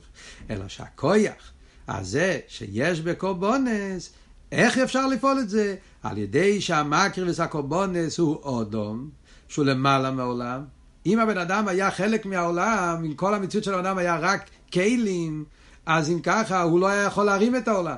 אלא 0.49 0.67
שהכויח 0.67 1.51
הזה 1.87 2.39
שיש 2.47 3.01
בקורבונס, 3.01 4.13
איך 4.51 4.77
אפשר 4.77 5.07
לפעול 5.07 5.39
את 5.39 5.49
זה? 5.49 5.75
על 6.03 6.17
ידי 6.17 6.61
שהמקריבס 6.61 7.39
הקורבונס 7.39 8.17
הוא 8.17 8.35
אודום, 8.35 9.09
שהוא 9.47 9.65
למעלה 9.65 10.11
מעולם. 10.11 10.63
אם 11.05 11.19
הבן 11.19 11.37
אדם 11.37 11.67
היה 11.67 11.91
חלק 11.91 12.25
מהעולם, 12.25 13.03
אם 13.05 13.13
כל 13.13 13.33
המציאות 13.33 13.63
של 13.63 13.73
האדם 13.73 13.97
היה 13.97 14.17
רק 14.19 14.49
כלים, 14.73 15.45
אז 15.85 16.09
אם 16.09 16.19
ככה, 16.19 16.61
הוא 16.61 16.79
לא 16.79 16.87
היה 16.87 17.03
יכול 17.03 17.25
להרים 17.25 17.55
את 17.55 17.67
העולם. 17.67 17.97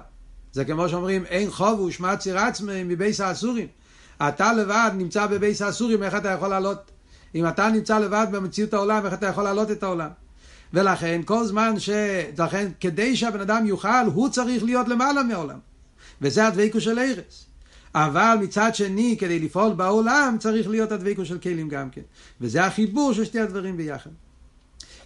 זה 0.52 0.66
כמו 0.66 0.90
שאומרים, 0.90 1.26
אין 1.26 1.52
חוב 1.52 1.80
ושמע 1.80 2.16
ציר 2.16 2.40
עצמי 2.40 2.84
מבייס 2.84 3.22
האסורים. 3.22 3.68
אתה 4.22 4.54
לבד 4.54 4.92
נמצא 4.98 5.28
בבייס 5.28 5.62
האסורים, 5.62 6.04
איך 6.04 6.16
אתה 6.16 6.30
יכול 6.30 6.48
לעלות? 6.48 6.92
אם 7.36 7.48
אתה 7.48 7.70
נמצא 7.70 8.00
לבד 8.00 8.28
במציאות 8.32 8.74
העולם, 8.74 9.06
איך 9.06 9.14
אתה 9.14 9.28
יכול 9.28 9.44
לעלות 9.44 9.72
את 9.72 9.84
העולם? 9.84 10.10
ולכן, 10.74 11.22
כל 11.26 11.46
זמן 11.46 11.80
ש... 11.80 11.90
לכן, 12.38 12.72
כדי 12.80 13.16
שהבן 13.16 13.42
אדם 13.42 13.66
יוכל, 13.66 14.06
הוא 14.14 14.30
צריך 14.30 14.64
להיות 14.64 14.88
למעלה 14.88 15.24
מהעולם. 15.24 15.60
וזה 16.22 16.48
הדבקו 16.48 16.82
של 16.82 17.00
ארץ. 17.00 17.46
אבל 17.96 18.38
מצד 18.42 18.76
שני, 18.76 19.16
כדי 19.20 19.40
לפעול 19.40 19.74
בעולם, 19.74 20.36
צריך 20.40 20.70
להיות 20.70 20.92
הדבקו 20.92 21.26
של 21.26 21.38
כלים 21.38 21.70
גם 21.70 21.90
כן. 21.90 22.02
וזה 22.42 22.66
החיבור 22.66 23.14
של 23.14 23.26
שתי 23.26 23.40
הדברים 23.40 23.78
ביחד. 23.78 24.10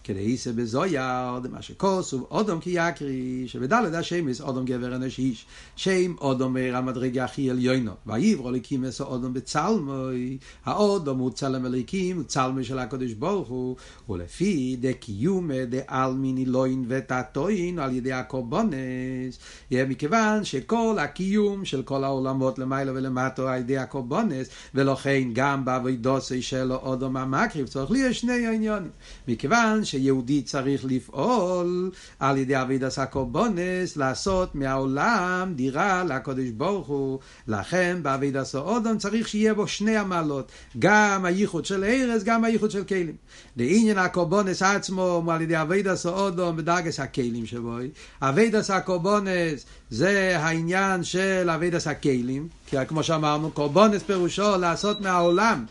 כדאיסא 0.03 0.51
בזויר, 0.51 1.39
דמה 1.43 1.61
שכוסו, 1.61 2.27
אודום 2.31 2.59
כי 2.59 2.69
יקרי, 2.73 3.43
שבדלת 3.47 3.93
השמש 3.93 4.41
אודום 4.41 4.65
גבר 4.65 4.95
אנשיש, 4.95 5.45
שם 5.75 6.15
אודום 6.21 6.53
מאיר 6.53 6.77
המדרגה 6.77 7.23
הכי 7.23 7.49
עליונו, 7.49 7.91
ויברו 8.05 8.49
אליקים 8.49 8.83
עשו 8.83 9.03
אודום 9.03 9.33
בצלמוי, 9.33 10.37
האודום 10.65 11.19
הוא 11.19 11.31
צלם 11.31 11.65
אליקים, 11.65 12.17
הוא 12.17 12.23
צלמי 12.23 12.63
של 12.63 12.79
הקדוש 12.79 13.13
ברוך 13.13 13.47
הוא, 13.47 13.75
ולפי 14.09 14.77
דקיומה 14.79 15.65
דאלמיני 15.65 16.45
לוין 16.45 16.85
ותתוין 16.87 17.79
על 17.79 17.95
ידי 17.95 18.13
הקורבונס, 18.13 19.39
יהיה 19.71 19.85
מכיוון 19.85 20.43
שכל 20.43 20.97
הקיום 20.99 21.65
של 21.65 21.83
כל 21.83 22.03
העולמות 22.03 22.59
למעלה 22.59 22.91
ולמטו 22.91 23.47
על 23.47 23.59
ידי 23.59 23.77
הקורבונס, 23.77 24.47
ולכן 24.75 25.23
גם 25.33 25.65
בעבודוסי 25.65 26.41
שלו 26.41 26.75
אודום 26.75 27.17
המקריב, 27.17 27.67
צריך 27.67 27.91
להיות 27.91 28.15
שני 28.15 28.47
העניונים. 28.47 28.91
מכיוון 29.27 29.85
שיהודי 29.91 30.41
צריך 30.41 30.86
לפעול 30.86 31.91
על 32.19 32.38
ידי 32.38 32.62
עבודת 32.62 32.99
הקורבנות, 32.99 33.97
לעשות 33.97 34.56
מהעולם 34.56 35.54
דירה 35.56 36.04
לקדוש 36.03 36.49
ברוך 36.49 36.88
הוא. 36.88 37.19
לכן 37.47 37.97
בעבודת 38.01 38.55
האדם 38.55 38.97
צריך 38.97 39.27
שיהיה 39.27 39.54
בו 39.54 39.67
שני 39.67 39.97
המעלות, 39.97 40.51
גם 40.80 41.25
הייחוד 41.25 41.65
של 41.65 41.84
אורות, 41.84 42.23
גם 42.23 42.43
הייחוד 42.43 42.71
של 42.71 42.84
כלים. 42.84 43.15
לעניין 43.58 43.97
הקורבנות 43.97 44.62
עצמו, 44.62 45.23
על 45.32 45.41
ידי 45.41 45.62
עבודת 45.62 46.05
האדם 46.05 46.57
בדרגת 46.57 46.99
הכלים 46.99 47.45
שבו. 47.45 47.77
עבודת 48.21 48.69
הקורבנות 48.69 49.65
זה 49.91 50.38
העניין 50.39 51.04
של 51.04 51.49
עבודת 51.49 51.88
הכלים, 51.88 52.47
כי 52.65 52.77
כמו 52.88 53.04
שאמרנו, 53.04 53.51
קורבנות 53.51 54.03
פירושו 54.04 54.58
לעשות 54.58 55.01
מהעולם. 55.01 55.65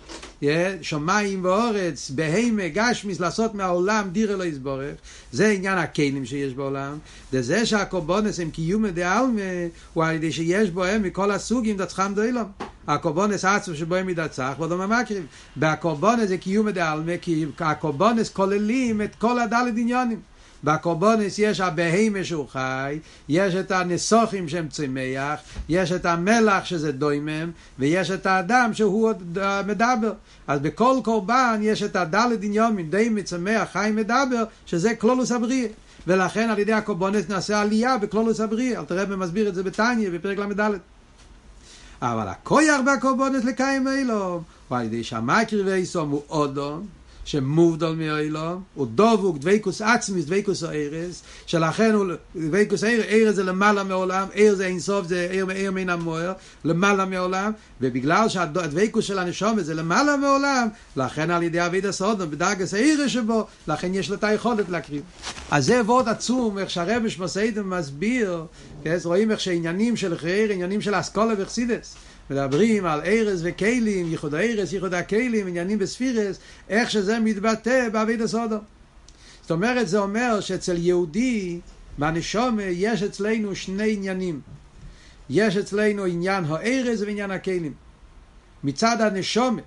שמיים 0.83 1.45
וארץ, 1.45 2.11
בהמה, 2.11 2.69
גשמיות, 2.69 3.21
לעשות 3.21 3.55
מהעולם 3.55 4.09
דירה 4.13 4.33
לו 4.33 4.49
יתברך, 4.49 4.95
זה 5.33 5.49
עניין 5.49 5.79
הכלים 5.79 6.27
שיש 6.27 6.55
בעולם, 6.55 6.99
וזה 7.33 7.67
שהקורבונס 7.67 8.41
הם 8.41 8.51
קיום 8.51 8.87
דעלמה, 8.87 9.43
הוא 9.95 10.05
על 10.05 10.15
ידי 10.15 10.33
שיש 10.33 10.71
בהם 10.71 11.03
מכל 11.03 11.31
הסוגים 11.31 11.77
דצחם 11.77 12.13
דוילום. 12.15 12.51
הקורבונס 12.87 13.45
עצמו 13.45 13.75
שבו 13.75 13.95
הם 13.95 14.09
ידצח, 14.09 14.53
ועוד 14.59 14.71
לא 14.71 14.89
מקריב. 14.89 15.27
והקורבונס 15.57 16.29
זה 16.29 16.39
קיום 16.39 16.71
דעלמה, 16.71 17.13
כי 17.23 17.47
הקורבונס 17.59 18.29
כוללים 18.29 19.03
את 19.03 19.15
כל 19.15 19.39
הדלת 19.39 19.75
עניונים. 19.77 20.30
בקורבונס 20.65 21.39
יש 21.39 21.61
הבהמה 21.61 22.25
שהוא 22.25 22.49
חי, 22.49 22.99
יש 23.29 23.55
את 23.55 23.71
הנסוכים 23.71 24.49
שהם 24.49 24.69
צמח, 24.69 25.41
יש 25.69 25.93
את 25.93 26.07
המלח 26.07 26.65
שזה 26.65 26.93
דוימם, 26.93 27.51
ויש 27.79 28.11
את 28.11 28.27
האדם 28.27 28.71
שהוא 28.75 29.07
עוד 29.07 29.39
מדבר. 29.67 30.13
אז 30.47 30.61
בכל 30.61 30.97
קורבן 31.05 31.61
יש 31.63 31.83
את 31.83 31.97
הדלת 31.97 32.39
עניומים, 32.43 32.91
די 32.91 33.09
מצמח, 33.09 33.69
חי 33.73 33.91
מדבר, 33.95 34.45
שזה 34.67 34.95
כלולוס 34.95 35.33
הבריאה. 35.33 35.69
ולכן 36.07 36.51
על 36.51 36.59
ידי 36.59 36.73
הקורבונס 36.73 37.29
נעשה 37.29 37.61
עלייה 37.61 37.99
בכלולוס 37.99 38.41
הבריאה. 38.41 38.81
אל 38.81 38.85
תראה 38.85 39.05
ומסביר 39.09 39.49
את 39.49 39.55
זה 39.55 39.63
בתניא, 39.63 40.11
בפרק 40.11 40.39
ל"ד. 40.39 40.71
אבל 42.03 42.29
הכויח 42.29 42.81
בקורבונס 42.87 43.45
לקיים 43.45 43.89
אילום, 43.89 44.43
הוא 44.69 44.79
על 44.79 44.85
ידי 44.85 45.05
שהמקריבי 45.05 45.87
סום 45.87 46.11
הוא 46.11 46.23
אודום, 46.31 46.87
שמובדל 47.25 47.93
מאילום, 47.93 48.63
הוא 48.75 48.87
דבוק 48.95 49.39
דבקוס 49.39 49.83
עצמיס, 49.83 50.25
דבקוס 50.25 50.63
הארז, 50.63 51.23
שלכן 51.47 51.93
הוא 51.95 52.07
דבקוס 52.37 52.85
הארז, 52.85 53.05
ארז 53.09 53.37
זה 53.37 53.45
למעלה 53.45 53.85
מעולם, 53.85 54.29
ארז 54.37 54.57
זה 54.57 54.67
אינסוף, 54.67 55.07
זה 55.07 55.29
עיר, 55.31 55.51
עיר 55.51 55.71
מן 55.71 55.89
המוער, 55.89 56.33
למעלה 56.65 57.05
מעולם, 57.05 57.53
ובגלל 57.81 58.29
שהדבקוס 58.29 59.05
של 59.05 59.19
הנשומת 59.19 59.65
זה 59.65 59.75
למעלה 59.75 60.17
מעולם, 60.17 60.69
לכן 60.97 61.31
על 61.31 61.43
ידי 61.43 61.67
אביד 61.67 61.87
הסודום, 61.87 62.31
בדרגס 62.31 62.75
הארז 62.75 63.11
שבו, 63.11 63.47
לכן 63.69 63.95
יש 63.95 64.11
לו 64.11 64.17
את 64.17 64.25
היכולת 64.25 64.69
להקריב. 64.69 65.03
אז 65.51 65.67
זה 65.67 65.79
עבוד 65.79 66.09
עצום, 66.09 66.59
איך 66.59 66.71
שהרבש 66.71 67.19
מסעידם 67.19 67.71
מסביר, 67.71 68.45
אז 68.85 69.07
רואים 69.07 69.31
איך 69.31 69.41
שעניינים 69.41 69.97
של 69.97 70.19
חייר, 70.19 70.53
עניינים 70.53 70.81
של 70.81 70.95
אסכולה 71.01 71.35
וחסידס, 71.39 71.97
מדברים 72.31 72.87
על 72.87 73.01
ארז 73.01 73.41
וכלים, 73.45 74.11
ייחוד 74.11 74.35
הארז, 74.35 74.75
ייחוד 74.75 74.95
הכלים, 74.95 75.47
עניינים 75.47 75.79
בספירס, 75.79 76.39
איך 76.69 76.91
שזה 76.91 77.19
מתבטא 77.19 77.89
בעביד 77.93 78.23
הסודו. 78.23 78.57
זאת 79.43 79.51
אומרת, 79.51 79.89
זה 79.89 79.99
אומר 79.99 80.41
שאצל 80.41 80.77
יהודי, 80.77 81.61
בנשומה, 81.99 82.63
יש 82.63 83.03
אצלנו 83.03 83.57
שני 83.57 83.93
עניינים. 83.93 84.41
יש 85.31 85.57
אצלנו 85.57 86.05
עניין 86.05 86.45
הארז 86.49 87.03
ועניין 87.03 87.31
הכלים. 87.31 87.75
מצד 88.65 89.01
הנשומה, 89.01 89.63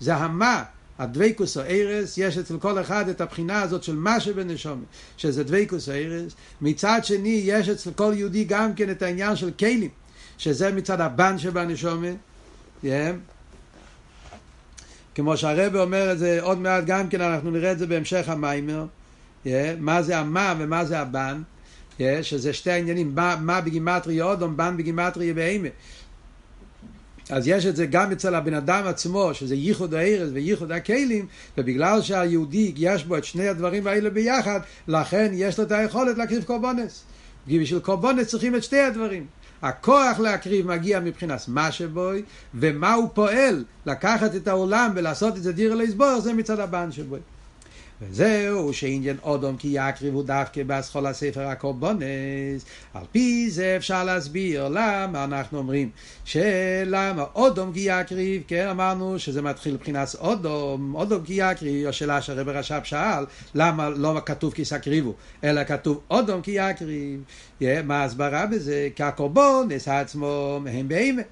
זה 0.00 0.14
המה, 0.14 0.62
הדבקוס 0.98 1.56
הארס, 1.56 2.18
יש 2.18 2.38
אצל 2.38 2.58
כל 2.58 2.80
אחד 2.80 3.08
את 3.08 3.20
הבחינה 3.20 3.62
הזאת 3.62 3.82
של 3.82 3.96
מה 3.96 4.20
שבנשומה, 4.20 4.84
שזה 5.16 5.44
דבקוס 5.44 5.88
הארס. 5.88 6.32
מצד 6.60 7.00
שני, 7.02 7.40
יש 7.44 7.68
אצל 7.68 7.90
כל 7.90 8.12
יהודי 8.16 8.44
גם 8.44 8.74
כן 8.74 8.90
את 8.90 9.02
העניין 9.02 9.36
של 9.36 9.50
כלים. 9.50 9.90
שזה 10.38 10.72
מצד 10.72 11.00
הבן 11.00 11.38
שבנשומה, 11.38 12.08
yeah. 12.84 12.88
כמו 15.14 15.36
שהרבא 15.36 15.82
אומר 15.82 16.12
את 16.12 16.18
זה 16.18 16.38
עוד 16.42 16.58
מעט 16.58 16.84
גם 16.86 17.08
כן, 17.08 17.20
אנחנו 17.20 17.50
נראה 17.50 17.72
את 17.72 17.78
זה 17.78 17.86
בהמשך 17.86 18.28
המיימר, 18.28 18.86
yeah. 19.44 19.48
מה 19.78 20.02
זה 20.02 20.18
המה 20.18 20.54
ומה 20.58 20.84
זה 20.84 21.00
הבן, 21.00 21.42
yeah. 21.98 22.02
שזה 22.22 22.52
שתי 22.52 22.70
העניינים, 22.70 23.14
מה, 23.14 23.36
מה 23.40 23.60
בגימטרי 23.60 24.22
אודום, 24.22 24.56
בן 24.56 24.76
בגימטרי 24.76 25.32
בהמה. 25.32 25.68
אז 27.30 27.48
יש 27.48 27.66
את 27.66 27.76
זה 27.76 27.86
גם 27.86 28.12
אצל 28.12 28.34
הבן 28.34 28.54
אדם 28.54 28.86
עצמו, 28.86 29.34
שזה 29.34 29.54
ייחוד 29.54 29.94
הארץ 29.94 30.28
וייחוד 30.32 30.72
הכלים, 30.72 31.26
ובגלל 31.58 32.02
שהיהודי 32.02 32.72
יש 32.76 33.04
בו 33.04 33.16
את 33.16 33.24
שני 33.24 33.48
הדברים 33.48 33.86
האלה 33.86 34.10
ביחד, 34.10 34.60
לכן 34.88 35.30
יש 35.34 35.58
לו 35.58 35.64
את 35.64 35.72
היכולת 35.72 36.18
להקריב 36.18 36.44
קורבנס. 36.44 37.04
בשביל 37.46 37.80
קורבנס 37.80 38.26
צריכים 38.26 38.54
את 38.54 38.62
שתי 38.64 38.80
הדברים. 38.80 39.26
הכוח 39.62 40.18
להקריב 40.18 40.66
מגיע 40.66 41.00
מבחינת 41.00 41.40
מה 41.48 41.72
שבוי, 41.72 42.22
ומה 42.54 42.94
הוא 42.94 43.08
פועל 43.14 43.64
לקחת 43.86 44.34
את 44.34 44.48
העולם 44.48 44.90
ולעשות 44.94 45.36
את 45.36 45.42
זה 45.42 45.52
דיר 45.52 45.74
לסבור, 45.74 46.20
זה 46.20 46.32
מצד 46.32 46.60
הבן 46.60 46.92
שבוי. 46.92 47.20
וזהו 48.02 48.72
שעניין 48.72 49.16
אודום 49.22 49.56
כי 49.56 49.68
יקריבו 49.68 50.22
דווקא 50.22 50.62
באסכול 50.62 51.06
הספר 51.06 51.40
הקורבונס. 51.40 52.64
על 52.94 53.02
פי 53.12 53.50
זה 53.50 53.74
אפשר 53.76 54.04
להסביר 54.04 54.68
למה 54.68 55.24
אנחנו 55.24 55.58
אומרים 55.58 55.90
שלמה 56.24 57.24
אודום 57.34 57.72
כי 57.72 57.80
יקריב, 57.80 58.42
כן 58.48 58.68
אמרנו 58.68 59.18
שזה 59.18 59.42
מתחיל 59.42 59.74
מבחינת 59.74 60.14
אודום, 60.20 60.94
אודום 60.94 61.24
כי 61.24 61.32
יקריב, 61.36 61.88
השאלה 61.88 62.22
שהרב 62.22 62.48
רש"ב 62.48 62.80
שאל, 62.84 63.24
למה 63.54 63.88
לא 63.88 64.20
כתוב 64.26 64.52
כי 64.52 64.64
סקריבו, 64.64 65.14
אלא 65.44 65.64
כתוב 65.64 66.00
אודום 66.10 66.42
כי 66.42 66.50
יקריב. 66.50 67.22
מה 67.84 68.02
ההסברה 68.02 68.46
בזה? 68.46 68.88
כי 68.96 69.02
הקורבונס 69.02 69.88
עצמו 69.88 70.60
הם 70.66 70.88
בהמה. 70.88 71.22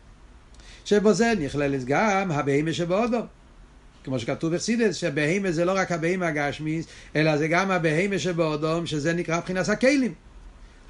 שבו 0.84 1.12
זה 1.12 1.32
נכללת 1.40 1.84
גם 1.84 2.30
הבהמה 2.30 2.72
שבאודום. 2.72 3.26
כמו 4.04 4.18
שכתוב 4.18 4.54
בחסידס, 4.54 4.94
שבהמה 4.94 5.52
זה 5.52 5.64
לא 5.64 5.72
רק 5.76 5.92
הבהמה 5.92 6.26
הגשמיס, 6.26 6.86
אלא 7.16 7.36
זה 7.36 7.48
גם 7.48 7.70
הבהמה 7.70 8.18
שבאודום, 8.18 8.86
שזה 8.86 9.12
נקרא 9.12 9.38
מבחינת 9.38 9.68
הכלים. 9.68 10.14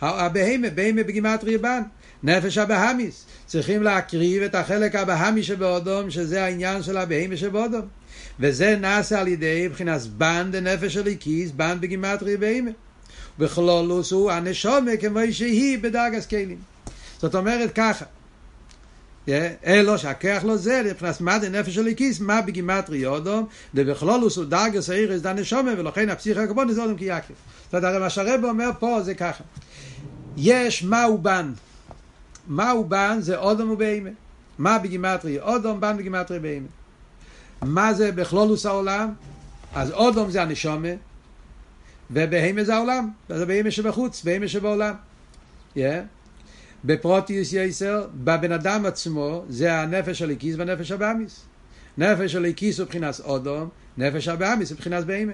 הבהמה, 0.01 0.71
בהמה 0.71 1.03
בגימטרי 1.03 1.59
בן, 1.59 1.83
נפש 2.23 2.59
הבהמיס. 2.59 3.27
צריכים 3.47 3.83
להקריב 3.83 4.43
את 4.43 4.55
החלק 4.55 4.95
הבהמי 4.95 5.43
שבאודום, 5.43 6.11
שזה 6.11 6.45
העניין 6.45 6.83
של 6.83 6.97
הבהמה 6.97 7.37
שבאודום. 7.37 7.87
וזה 8.41 8.77
נעשה 8.77 9.21
על 9.21 9.29
ידי 9.29 9.67
מבחינת 9.69 10.03
בן 10.03 10.49
דנפש 10.53 10.95
של 10.95 11.07
איקיס, 11.07 11.51
בן 11.51 11.77
בגימטרי 11.81 12.37
בהמה. 12.37 12.71
בכלולוס 13.39 14.13
הוא 14.13 14.31
הנשומה 14.31 14.97
כמו 15.01 15.21
שהיא 15.31 15.79
בדרגס 15.79 16.27
כלים. 16.27 16.59
זאת 17.19 17.35
אומרת 17.35 17.71
ככה, 17.75 18.05
אלו 19.67 19.99
שהכח 19.99 20.43
לו 20.45 20.57
זה, 20.57 20.83
מבחינת 20.91 21.21
מה 21.21 21.41
זה 21.41 21.49
נפש 21.49 21.75
של 21.75 21.87
הקיס, 21.87 22.21
מה 22.21 22.41
בגימטרי 22.41 22.99
יודום, 22.99 23.47
דבכלולוס 23.75 24.37
הוא 24.37 24.45
דרגס 24.45 24.91
דן 25.21 25.39
נשומה, 25.39 25.71
ולכן 25.79 26.09
הפסיכי 26.09 26.41
הקבון 26.41 26.73
זה 26.73 26.83
אודם 26.83 26.97
כיעקב. 26.97 27.35
זאת 27.65 27.85
אומרת, 27.85 28.01
מה 28.01 28.11
שהרב 28.11 28.45
אומר 28.45 28.71
פה 28.79 29.03
זה 29.03 29.15
ככה. 29.15 29.45
יש 30.37 30.85
מה 30.85 31.05
הוא 31.05 31.19
בן. 31.19 31.53
מה 32.47 32.71
הוא 32.71 32.87
בן 32.87 33.19
זה 33.21 33.37
אודם 33.37 33.71
ובהמה. 33.71 34.11
מה 34.59 34.79
בגימטרי 34.79 35.41
אודום, 35.41 35.81
בן 35.81 35.97
בגימטרי 35.97 36.39
בהמה. 36.39 36.67
מה 37.63 37.95
זה 37.95 38.13
בכלולוס 38.13 38.67
העולם? 38.67 39.13
אז 39.75 39.91
אודום 39.91 40.31
זה 40.31 40.43
הנשומה, 40.43 40.89
ובהמה 42.11 42.65
זה 42.65 42.75
העולם. 42.75 43.11
זה 43.29 43.47
בהמה 43.47 43.71
שבחוץ, 43.71 44.25
בהמה 44.25 44.49
שבעולם. 44.49 44.95
Yeah. 45.77 45.81
בפרטיות 46.85 47.53
יותר, 47.53 48.07
בבן 48.15 48.53
אדם 48.53 48.87
עצמו, 48.87 49.45
זה 49.49 49.75
הנפש 49.75 50.23
האלוקית 50.23 50.57
והנפש 50.59 50.91
הבהמית. 50.91 51.45
נפש 51.99 52.35
האלוקית 52.35 52.79
הוא 52.79 52.85
מבחינת 52.85 53.21
אדם, 53.25 53.69
נפש 53.99 54.29
הבהמית 54.29 54.71
הוא 54.71 54.77
מבחינת 54.77 55.05
בהמה. 55.05 55.33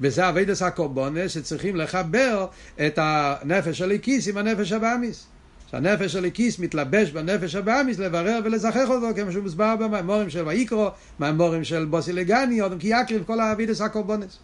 וזה 0.00 0.28
עבודת 0.28 0.62
הקורבנות 0.62 1.30
שצריכים 1.30 1.76
לחבר 1.76 2.46
את 2.86 2.98
הנפש 3.02 3.80
האלוקית 3.80 4.28
עם 4.28 4.36
הנפש 4.36 4.72
הבהמית. 4.72 5.26
שהנפש 5.70 6.16
האלוקית 6.16 6.58
מתלבש 6.58 7.10
בנפש 7.10 7.54
הבהמית 7.54 7.98
לברר 7.98 8.40
ולזכך 8.44 8.88
אותו 8.88 9.06
כמו 9.16 9.32
שהוא 9.32 9.42
מוסבר 9.42 9.76
במאמרים 9.76 10.30
של 10.30 10.48
ויקרא, 10.48 10.90
מאמרים 11.20 11.64
של 11.64 11.84
באתי 11.84 12.12
לגני, 12.12 12.60
אדם 12.60 12.78
כי 12.78 12.88
יקריב 12.88 13.24
כל 13.26 13.40
העבודת 13.40 13.80
הקורבנות. 13.80 14.38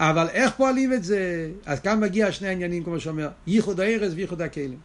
אבל 0.00 0.28
איך 0.28 0.54
פועלים 0.54 0.92
את 0.92 1.04
זה? 1.04 1.50
אז 1.66 1.80
כאן 1.80 2.00
מגיע 2.00 2.32
שני 2.32 2.48
העניינים, 2.48 2.84
כמו 2.84 3.00
שאומר, 3.00 3.28
ייחוד 3.46 3.80
הארז 3.80 4.14
וייחוד 4.14 4.42
הכלים. 4.42 4.78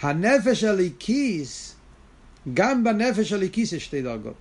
הנפש 0.00 0.64
הליקיס, 0.64 1.74
גם 2.54 2.84
בנפש 2.84 3.32
הליקיס 3.32 3.72
יש 3.72 3.84
שתי 3.84 4.02
דרגות. 4.02 4.34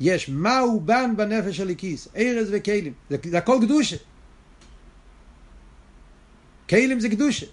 יש 0.00 0.28
מהו 0.28 0.80
בן 0.80 1.10
בנפש 1.16 1.60
הליקיס, 1.60 2.08
ארז 2.16 2.48
וכלים. 2.52 2.92
זה, 3.10 3.16
זה 3.24 3.38
הכל 3.38 3.58
קדושה. 3.62 3.96
כלים 6.68 7.00
זה 7.00 7.08
קדושה. 7.08 7.46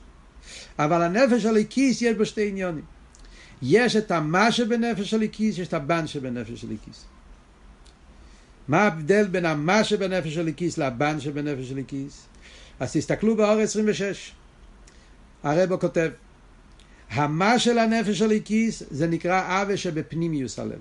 אבל 0.80 1.02
הנפש 1.02 1.46
הליקיס 1.46 2.02
יש 2.02 2.18
בו 2.18 2.26
שתי 2.26 2.48
עניונים. 2.48 2.84
יש 3.62 3.96
את 3.96 4.12
המה 4.12 4.52
שבנפש 4.52 5.14
הליקיס, 5.14 5.58
יש 5.58 5.68
את 5.68 5.74
הבן 5.74 6.08
שבנפש 6.08 6.64
הליקיס. 6.64 7.06
מה 8.70 8.82
ההבדל 8.84 9.28
בין 9.28 9.46
המה 9.46 9.84
שבנפש 9.84 10.38
הליקיס 10.38 10.78
לבן 10.78 11.20
שבנפש 11.20 11.72
הליקיס? 11.72 12.26
אז 12.80 12.94
תסתכלו 12.94 13.36
באור 13.36 13.60
26. 13.60 14.32
הרב 15.44 15.78
כותב, 15.78 16.10
המה 17.10 17.60
של 17.60 17.78
הנפש 17.78 18.22
הליקיס 18.22 18.84
זה 18.92 19.08
נקרא 19.08 19.62
אבה 19.62 19.78
שבפנימיוס 19.78 20.60
הלב. 20.60 20.80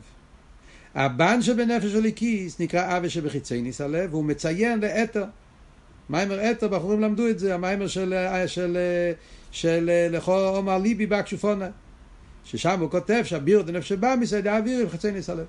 הבן 0.94 1.42
שבנפש 1.42 1.94
הליקיס 1.94 2.60
נקרא 2.60 2.96
אבה 2.96 3.08
שבחיצייניס 3.08 3.80
הלב, 3.80 4.14
והוא 4.14 4.24
מציין 4.24 4.80
לאתר. 4.80 5.24
מיימר 6.10 6.50
אתר, 6.50 6.68
בחורים 6.68 7.00
למדו 7.00 7.28
את 7.28 7.38
זה, 7.38 7.54
המיימר 7.54 7.86
של, 7.86 8.14
של, 8.46 8.46
של, 8.46 8.78
של 9.50 9.90
לכל 10.12 10.50
עומר 10.54 10.78
ליבי 10.78 11.06
בהקשופונה. 11.06 11.68
ששם 12.44 12.80
הוא 12.80 12.90
כותב 12.90 13.22
שהביר 13.24 13.60
את 13.60 13.68
הנפש 13.68 13.88
שבא 13.88 14.14
מסעד 14.20 14.46
האוויר 14.46 14.84
ובחיצייניס 14.84 15.30
הלב. 15.30 15.46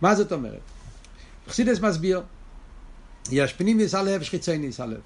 מה 0.00 0.14
זאת 0.14 0.32
אומרת? 0.32 0.60
חסידס 1.48 1.80
מסביר, 1.80 2.22
יש 3.30 3.52
פנימיס 3.52 3.94
הלב, 3.94 4.22
יש 4.22 4.30
חיצייניס 4.30 4.80
הלב. 4.80 5.00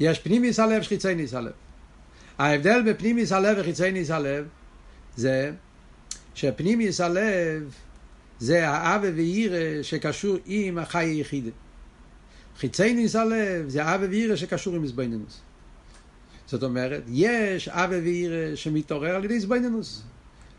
יש 0.00 0.18
פנימיס 0.18 0.60
הלב, 0.60 0.80
יש 0.80 0.88
חיצייניס 0.88 1.34
הלב. 1.34 1.52
ההבדל 2.38 2.82
בפנימיס 2.86 3.32
הלב 3.32 3.56
וחיצייניס 3.60 4.10
הלב 4.10 4.48
זה 5.16 5.50
שפנימיס 6.34 7.00
הלב 7.00 7.74
זה 8.38 8.68
האווה 8.68 9.10
ואירא 9.16 9.82
שקשור 9.82 10.36
עם 10.46 10.78
החי 10.78 11.04
היחידה. 11.04 11.50
חיצייניס 12.58 13.16
הלב 13.16 13.68
זה 13.68 13.84
האווה 13.84 14.08
ואירא 14.10 14.36
שקשור 14.36 14.74
עם 14.74 14.86
זבנינוס. 14.86 15.40
זאת 16.46 16.62
אומרת, 16.62 17.02
יש 17.08 17.68
אווה 17.68 17.98
ואירא 17.98 18.56
שמתעורר 18.56 19.16
על 19.16 19.24
ידי 19.24 19.40
זבנינוס. 19.40 20.02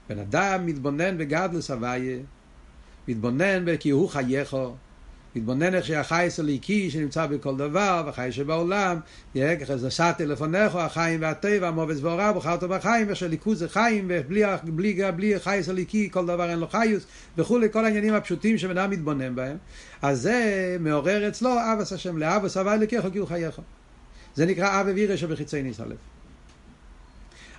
בן 0.09 0.19
אדם 0.19 0.65
מתבונן 0.65 1.17
בגדלוס 1.17 1.71
הוויה 1.71 2.19
מתבונן 3.07 3.65
בכי 3.65 3.89
הוא 3.89 4.09
חייך, 4.09 4.55
מתבונן 5.35 5.75
איך 5.75 5.85
שהחייס 5.85 6.39
הליקי 6.39 6.91
שנמצא 6.91 7.25
בכל 7.25 7.57
דבר, 7.57 8.03
והחי 8.05 8.31
שבעולם, 8.31 8.99
חזשת 9.65 10.15
טלפונך, 10.17 10.75
החיים 10.75 11.21
והטבע, 11.21 11.67
המובץ 11.67 11.97
והורא, 12.01 12.31
בחרת 12.31 12.63
בחיים, 12.63 13.07
ושליכוז 13.09 13.59
זה 13.59 13.69
חיים, 13.69 14.05
ובלי 14.09 14.43
בלי, 14.63 15.11
בלי 15.15 15.39
חייס 15.39 15.69
הליקי 15.69 16.09
כל 16.11 16.25
דבר 16.25 16.49
אין 16.49 16.59
לו 16.59 16.67
חיוס, 16.67 17.05
וכולי, 17.37 17.67
כל 17.71 17.85
העניינים 17.85 18.13
הפשוטים 18.13 18.57
שבן 18.57 18.77
אדם 18.77 18.89
מתבונן 18.89 19.35
בהם. 19.35 19.57
אז 20.01 20.21
זה 20.21 20.77
מעורר 20.79 21.27
אצלו 21.27 21.55
אבס 21.73 21.93
השם 21.93 22.17
לאבס 22.17 22.57
אבי 22.57 22.69
אלוקיך 22.69 23.05
כי 23.13 23.17
הוא 23.17 23.27
חייך. 23.27 23.61
זה 24.35 24.45
נקרא 24.45 24.81
אבי 24.81 24.91
וירא 24.91 25.15
שבחיצי 25.15 25.63
ניס 25.63 25.79
הלב. 25.79 25.97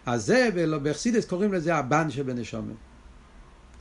אז 0.06 0.24
זה, 0.24 0.48
בחסידס 0.82 1.24
קוראים 1.24 1.52
לזה 1.52 1.74
הבן 1.74 2.10
שבנשומת. 2.10 2.74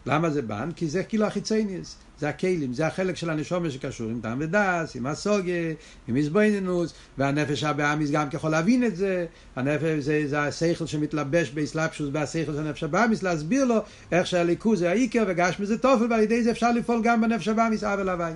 למה 0.08 0.30
זה 0.30 0.41
בן? 0.41 0.70
כי 0.76 0.88
זה 0.88 1.04
כאילו 1.04 1.26
החיצייניאס, 1.26 1.96
זה 2.20 2.30
הכלים, 2.30 2.74
זה 2.74 2.88
החלק 2.88 3.15
של 3.15 3.30
הנשומה 3.30 3.70
שקשור 3.70 4.10
עם 4.10 4.20
טעם 4.22 4.38
ודס, 4.41 4.96
עם 4.96 5.06
הסוגיה, 5.06 5.74
עם 6.08 6.15
איזבוינינוס, 6.15 6.93
והנפש 7.17 7.63
הבאמיס 7.63 8.12
גם 8.12 8.28
יכול 8.34 8.52
להבין 8.52 8.84
את 8.84 8.96
זה, 8.96 9.26
הנפש 9.56 10.04
זה, 10.04 10.24
זה 10.28 10.39
השכל 10.39 10.86
שמתלבש 10.86 11.50
באסלאפשוס 11.50 12.10
בהשכל 12.10 12.54
של 12.54 12.60
הנפש 12.60 12.84
הבאמיס, 12.84 13.24
להסביר 13.24 13.65
לו 13.65 13.76
איך 14.12 14.28
שהליכוז 14.28 14.80
זה 14.80 14.89
העיקר 14.89 15.24
וגשמי 15.28 15.65
זה 15.65 15.78
תופל, 15.78 16.08
ועל 16.10 16.22
ידי 16.22 16.43
זה 16.43 16.52
אפשר 16.52 16.72
לפעול 16.72 17.02
גם 17.04 17.22
בנפש 17.22 17.48
הבאמיס 17.48 17.84
אב 17.84 18.00
אל 18.00 18.10
הוואי. 18.10 18.34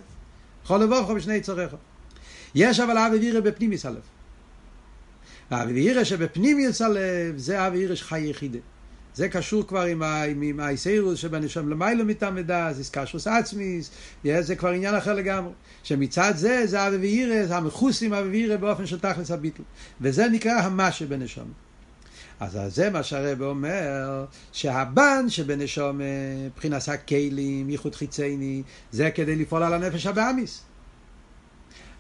יכול 0.64 0.80
לבוא 0.80 1.14
בשני 1.14 1.42
צורך. 1.42 1.76
יש 2.56 2.80
אבל 2.80 2.98
אבי 2.98 3.18
וירא 3.18 3.40
בפנימיס 3.40 3.86
הלב. 3.86 4.02
האבי 5.50 5.74
וירא 5.74 6.04
שבפנימיס 6.04 6.82
הלב 6.82 7.38
זה 7.38 7.68
אבי 7.68 7.78
וירא 7.78 7.96
שחי 7.96 8.20
יחידה. 8.20 8.60
זה 9.16 9.30
קשור 9.30 9.68
כבר 9.68 9.82
עם, 9.82 10.04
עם, 10.04 10.42
עם 10.42 10.60
האיסיירוס 10.60 11.20
שבנשם 11.20 11.70
למיילו 11.70 12.06
מתעמדה, 12.06 12.74
זה 12.74 12.84
קשורוס 12.92 13.28
עצמיס, 13.28 13.92
זה 14.40 14.56
כבר 14.56 14.70
עניין 14.70 14.96
אחר 14.96 15.14
לגמרי. 15.14 15.52
שמצד 15.84 16.34
זה, 16.36 16.62
זה 16.66 16.88
אבי 16.88 16.98
ואירא, 16.98 17.56
המחוסים 17.56 18.14
אבי 18.14 18.30
ואירא 18.30 18.58
באופן 18.58 18.86
של 18.86 19.00
תכלס 19.00 19.32
הביטל. 19.32 19.64
וזה 20.02 20.30
נקרא 20.30 20.52
המה 20.52 20.92
שבנשם. 20.92 21.46
אז 22.40 22.58
זה 22.68 22.90
מה 22.90 23.04
שהרב 23.04 23.42
אומר, 23.42 24.26
שהבן 24.52 25.30
שבנשום, 25.30 26.02
מבחינת 26.46 26.88
הכלים, 26.88 27.70
ייחוד 27.70 27.96
חיצייני, 27.96 28.64
זה 28.92 29.12
כדי 29.12 29.36
לפעול 29.36 29.64
על 29.64 29.74
הנפש 29.74 30.06
הבאמיס. 30.06 30.62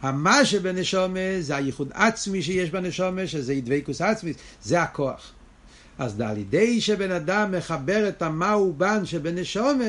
המה 0.01 0.45
שבנשומה 0.45 1.19
זה 1.39 1.55
הייחוד 1.55 1.91
עצמי 1.93 2.41
שיש 2.41 2.69
בנשומה, 2.69 3.27
שזה 3.27 3.55
דבקוס 3.63 4.01
עצמי, 4.01 4.33
זה 4.61 4.81
הכוח. 4.81 5.33
אז 5.99 6.21
על 6.21 6.37
ידי 6.37 6.81
שבן 6.81 7.11
אדם 7.11 7.51
מחבר 7.51 8.09
את 8.09 8.21
המהו 8.21 8.73
בן 8.77 9.05
שבנשומה, 9.05 9.83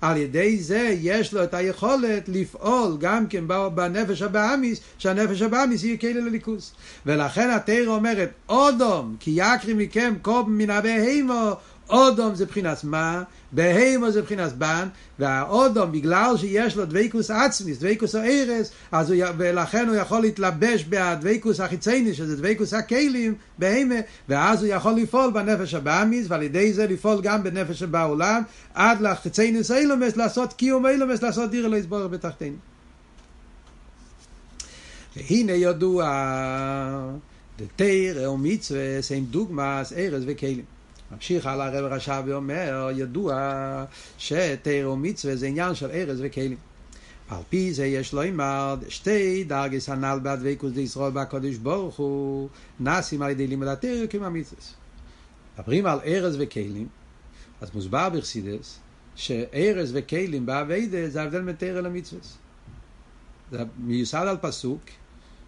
על 0.00 0.16
ידי 0.16 0.58
זה 0.58 0.96
יש 1.00 1.32
לו 1.32 1.44
את 1.44 1.54
היכולת 1.54 2.28
לפעול 2.28 2.96
גם 3.00 3.26
כן 3.26 3.44
בנפש 3.74 4.22
הבאמיס, 4.22 4.80
שהנפש 4.98 5.42
הבאמיס 5.42 5.84
יהיה 5.84 5.96
כאילו 5.96 6.26
לליכוס. 6.26 6.72
ולכן 7.06 7.50
התרא 7.50 7.86
אומרת, 7.86 8.30
אודום, 8.48 9.16
כי 9.20 9.30
יקרי 9.34 9.74
מכם 9.74 10.14
קוב 10.22 10.50
מן 10.50 10.70
הבהימו, 10.70 11.52
אודום 11.90 12.34
זה 12.34 12.44
מבחינת 12.44 12.84
מה, 12.84 13.22
בהימו 13.52 14.10
זה 14.10 14.20
מבחינת 14.20 14.52
בן, 14.52 14.88
והאודום 15.18 15.92
בגלל 15.92 16.36
שיש 16.36 16.76
לו 16.76 16.84
דבקוס 16.86 17.30
עצמיס, 17.30 17.78
דבקוס 17.78 18.14
הארס, 18.14 18.70
אז 18.92 19.10
הוא, 19.10 19.24
ולכן 19.38 19.88
הוא 19.88 19.96
יכול 19.96 20.20
להתלבש 20.20 20.84
בדבקוס 20.84 21.60
החיצייני, 21.60 22.14
שזה 22.14 22.36
דבקוס 22.36 22.74
הכלים, 22.74 23.34
בהימה, 23.58 23.94
ואז 24.28 24.62
הוא 24.62 24.72
יכול 24.72 24.92
לפעול 24.92 25.30
בנפש 25.30 25.74
הבאמיס, 25.74 26.26
ועל 26.28 26.42
ידי 26.42 26.72
זה 26.72 26.86
לפעול 26.86 27.20
גם 27.22 27.42
בנפש 27.42 27.78
שבעולם, 27.78 28.42
עד 28.74 29.00
לחיצייניס 29.00 29.70
אילומס, 29.70 30.16
לעשות 30.16 30.52
קיום 30.52 30.86
אילומס, 30.86 31.22
לעשות 31.22 31.50
דיר 31.50 31.66
אלוהי 31.66 31.80
יסבור 31.80 32.06
בתחתינו. 32.06 32.56
והנה 35.16 35.52
ידוע, 35.52 36.06
דתרא 37.58 38.28
ומצווה, 38.28 38.80
הם 39.16 39.24
דוגמאס, 39.24 39.92
ארז 39.92 40.22
וכלים. 40.26 40.79
ממשיך 41.12 41.46
על 41.46 41.60
הרב 41.60 41.92
רש"ב 41.92 42.22
ואומר, 42.26 42.88
ידוע 42.94 43.84
שתירו 44.18 44.96
מצווה 44.96 45.36
זה 45.36 45.46
עניין 45.46 45.74
של 45.74 45.90
ארז 45.90 46.18
וכלים. 46.22 46.56
על 47.28 47.42
פי 47.48 47.72
זה 47.72 47.86
יש 47.86 48.12
לו 48.12 48.28
אמר, 48.28 48.76
שתי 48.88 49.44
דרגס 49.44 49.88
הנ"ל 49.88 50.18
בהדבקוס 50.22 50.72
דישראל 50.72 51.10
בקודש 51.10 51.56
ברוך 51.56 51.96
הוא, 51.96 52.48
נעשים 52.80 53.22
על 53.22 53.30
ידי 53.30 53.46
לימוד 53.46 53.68
התירו 53.68 54.08
כמו 54.10 54.30
מצווה. 54.30 54.62
מדברים 55.58 55.86
על 55.86 55.98
ארז 56.04 56.36
וכלים, 56.38 56.88
אז 57.60 57.70
מוסבר 57.74 58.08
בחסידס, 58.08 58.78
שארז 59.14 59.90
וכלים 59.94 60.46
באביידה 60.46 61.08
זה 61.08 61.20
ההבדל 61.20 61.42
בין 61.42 61.54
תירו 61.54 61.80
למצווה. 61.80 62.20
זה 63.50 63.58
מיוסד 63.78 64.26
על 64.28 64.36
פסוק, 64.40 64.80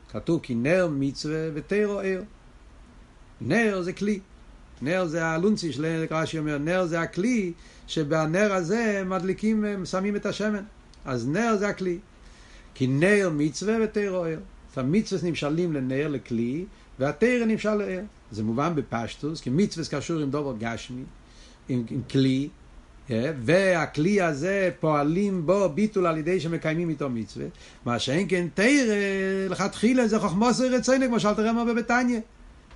כתוב 0.08 0.40
כי 0.42 0.54
נר 0.54 0.88
מצווה 0.90 1.48
ותירו 1.54 2.00
ער. 2.00 2.22
נר 3.40 3.82
זה 3.82 3.92
כלי. 3.92 4.20
נר 4.82 5.06
זה 5.06 5.26
הלונצי 5.26 5.72
של 5.72 6.04
רש"י 6.10 6.38
אומר, 6.38 6.58
נר 6.58 6.86
זה 6.86 7.00
הכלי 7.00 7.52
שבנר 7.86 8.52
הזה 8.52 9.02
מדליקים, 9.06 9.64
שמים 9.84 10.16
את 10.16 10.26
השמן. 10.26 10.62
אז 11.04 11.28
נר 11.28 11.56
זה 11.58 11.68
הכלי. 11.68 11.98
כי 12.74 12.86
נר 12.86 13.30
מצווה 13.32 13.76
ותרא 13.84 14.28
ער. 14.28 14.38
המצווה 14.76 15.28
נמשלים 15.28 15.72
לנר, 15.72 16.08
לכלי, 16.08 16.64
והתרא 16.98 17.44
נמשל 17.44 17.74
לער. 17.74 18.00
זה 18.30 18.42
מובן 18.42 18.72
בפשטוס, 18.74 19.40
כי 19.40 19.50
מצווה 19.50 19.86
קשור 19.90 20.20
עם 20.20 20.30
דובר 20.30 20.54
גשמי, 20.58 21.02
עם, 21.68 21.84
עם 21.90 22.00
כלי, 22.10 22.48
אה, 23.10 23.32
והכלי 23.38 24.20
הזה 24.20 24.70
פועלים 24.80 25.46
בו 25.46 25.68
ביטול 25.68 26.06
על 26.06 26.18
ידי 26.18 26.40
שמקיימים 26.40 26.88
איתו 26.88 27.10
מצווה, 27.10 27.46
מה 27.84 27.98
שאין 27.98 28.26
כן 28.28 28.46
תרא, 28.54 28.94
לכתחילה 29.50 30.08
זה 30.08 30.18
חוכמוסר 30.18 30.74
רצוני, 30.74 31.06
כמו 31.06 31.20
שאלת 31.20 31.38
רמר 31.38 31.64
בביתניה. 31.64 32.20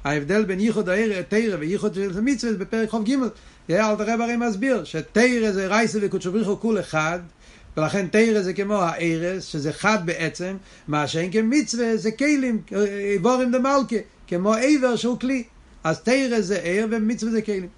ההבדל 0.04 0.44
בין 0.44 0.61
ייחוד 0.61 0.88
תרא 1.28 1.56
וייחוד 1.59 1.94
של 1.94 2.20
מצווה 2.20 2.52
זה 2.52 2.59
בפרק 2.59 2.90
חוב 2.90 3.04
ג' 3.04 3.12
אל 3.70 3.96
תראה 3.96 4.14
הרי 4.14 4.37
מסביר 4.37 4.85
שתרא 4.85 5.52
זה 5.52 5.66
רייסה 5.66 5.98
וקודשו 6.02 6.32
בריחו 6.32 6.61
כול 6.61 6.80
אחד 6.80 7.18
ולכן 7.76 8.06
תרא 8.06 8.42
זה 8.42 8.52
כמו 8.52 8.74
הארס 8.74 9.44
שזה 9.44 9.72
חד 9.72 9.98
בעצם 10.04 10.56
מה 10.88 11.06
שאין 11.06 11.32
כמצווה 11.32 11.96
זה 11.96 12.11
כלים 12.11 12.62
איבורים 13.12 13.52
דמלכה 13.52 13.96
כמו 14.26 14.54
עבר 14.54 14.96
שהוא 14.96 15.18
כלי. 15.18 15.44
אז 15.85 16.00
תרא 16.00 16.40
זה 16.40 16.59
ער 16.59 16.87
ומצווה 16.90 17.32
זה 17.32 17.42
כלים. 17.42 17.68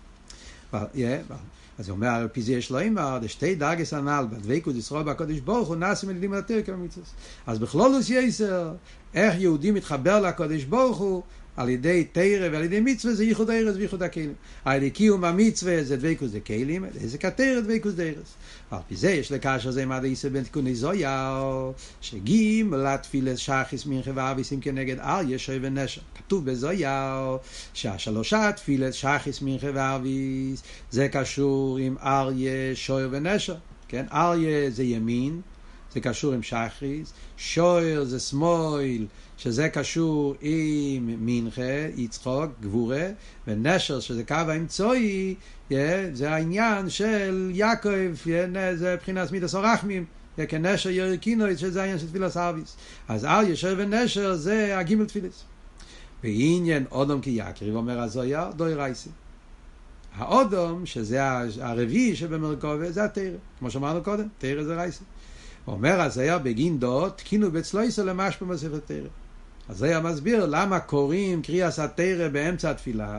אז 1.78 1.88
הוא 1.88 1.96
אומר, 1.96 2.09
על 2.09 2.28
פי 2.28 2.42
זה 2.42 2.52
יש 2.52 2.70
לו 2.70 2.78
אימר, 2.78 3.18
שתי 3.26 3.54
דרגס 3.54 3.94
הנ"ל, 3.94 4.26
בדבקות 4.31 4.76
ישראל 4.76 5.02
בקודש 5.02 5.38
ברוך 5.40 5.68
הוא 5.68 5.76
נאסים 5.76 6.09
על 6.09 6.16
ידי 6.16 6.26
מלתר 6.26 6.61
כמצווה. 6.66 7.07
אז 7.46 7.59
בכלולוס 7.59 8.11
יסר, 8.11 8.72
איך 9.14 9.35
יהודי 9.38 9.70
מתחבר 9.70 10.20
לקודש 10.20 10.64
ברוך 10.64 10.98
הוא, 10.98 11.22
על 11.59 11.68
ידי 11.68 12.05
תרא 12.12 12.49
ועל 12.53 12.64
ידי 12.64 12.81
מצווה 12.81 13.14
זה 13.14 13.25
ייחוד 13.25 13.51
ארץ 13.51 13.77
וייחוד 13.77 14.03
הכלים. 14.03 14.35
על 14.64 14.77
ידי 14.77 14.90
קיום 14.90 15.25
המצווה 15.25 15.85
זה 15.85 15.97
דבקוס 15.97 16.31
דקלים, 16.31 16.85
זה 17.05 17.18
כתרא 17.18 17.61
דבקוס 17.61 17.94
דרס. 17.94 18.35
על 18.71 18.79
פי 18.88 18.97
זה 18.97 19.11
יש 19.11 19.33
לקשר 19.33 19.71
זה 19.71 19.87
מה 19.87 20.01
דייסה 20.01 20.31
בין 20.31 20.44
תיקוני 20.44 20.75
זויאר, 20.75 21.73
שגים 22.01 22.75
לתפילת 22.75 23.38
שחיס 23.38 23.87
מנחה 23.87 24.11
ואביסים 24.14 24.61
כנגד 24.61 24.99
אריה 24.99 25.38
שוי 25.38 25.59
ונשר. 25.62 26.01
כתוב 26.14 26.51
בזויאר 26.51 27.37
שהשלושה 27.75 28.53
תפילת 28.57 28.94
שחיס 28.94 29.42
מנחה 29.42 29.68
ואביס 29.75 30.62
זה 30.90 31.09
קשור 31.09 31.79
עם 31.79 31.97
אריה 32.03 32.75
שוי 32.75 33.07
ונשר. 33.11 33.55
כן, 33.88 34.05
אריה 34.12 34.71
זה 34.71 34.83
ימין, 34.83 35.40
זה 35.94 36.01
קשור 36.01 36.33
עם 36.33 36.42
שחריס, 36.42 37.12
שויר 37.37 38.05
זה 38.05 38.20
שמאל, 38.20 39.07
שזה 39.37 39.68
קשור 39.68 40.35
עם 40.40 41.14
מנחה, 41.18 41.62
יצחוק, 41.96 42.51
גבורה, 42.61 43.07
ונשר, 43.46 44.01
שזה 44.01 44.24
קו 44.24 44.35
האמצעי, 44.35 45.35
זה 46.12 46.31
העניין 46.31 46.90
של 46.90 47.51
יעקב, 47.55 48.14
זה 48.74 48.94
מבחינת 48.94 49.33
מידס 49.33 49.55
אורחמים, 49.55 50.05
כנשר 50.48 50.90
ירקינוי, 50.90 51.57
שזה 51.57 51.81
העניין 51.81 51.98
של 51.98 52.09
תפילס 52.09 52.37
ארביס. 52.37 52.77
אז 53.09 53.24
אל 53.24 53.48
ישר 53.48 53.74
ונשר 53.79 54.35
זה 54.35 54.79
הגימל 54.79 55.07
תפילס. 55.07 55.44
בעניין 56.22 56.85
אודום 56.90 57.20
כי 57.20 57.31
יקריב, 57.31 57.74
אומר 57.74 58.01
הזויה, 58.01 58.51
דוי 58.57 58.74
רייסי. 58.74 59.11
האודום, 60.14 60.87
שזה 60.87 61.20
הרביעי 61.61 62.16
שבמרכובה, 62.16 62.92
זה 62.92 63.05
התרא. 63.05 63.24
כמו 63.59 63.70
שאמרנו 63.70 64.03
קודם, 64.03 64.29
תרא 64.38 64.62
זה 64.62 64.74
רייסי. 64.74 65.05
אומר 65.72 66.00
הזיה 66.00 66.38
בגין 66.38 66.78
דו, 66.78 67.11
תקינו 67.11 67.50
בצלויסו 67.50 68.04
למשפע 68.04 68.44
מספר 68.44 68.78
תרא. 68.87 69.09
אז 69.68 69.78
זה 69.78 70.00
מסביר 70.00 70.46
למה 70.46 70.81
קוראים 70.81 71.42
קריאס 71.42 71.78
התרא 71.78 72.29
באמצע 72.29 72.71
התפילה, 72.71 73.19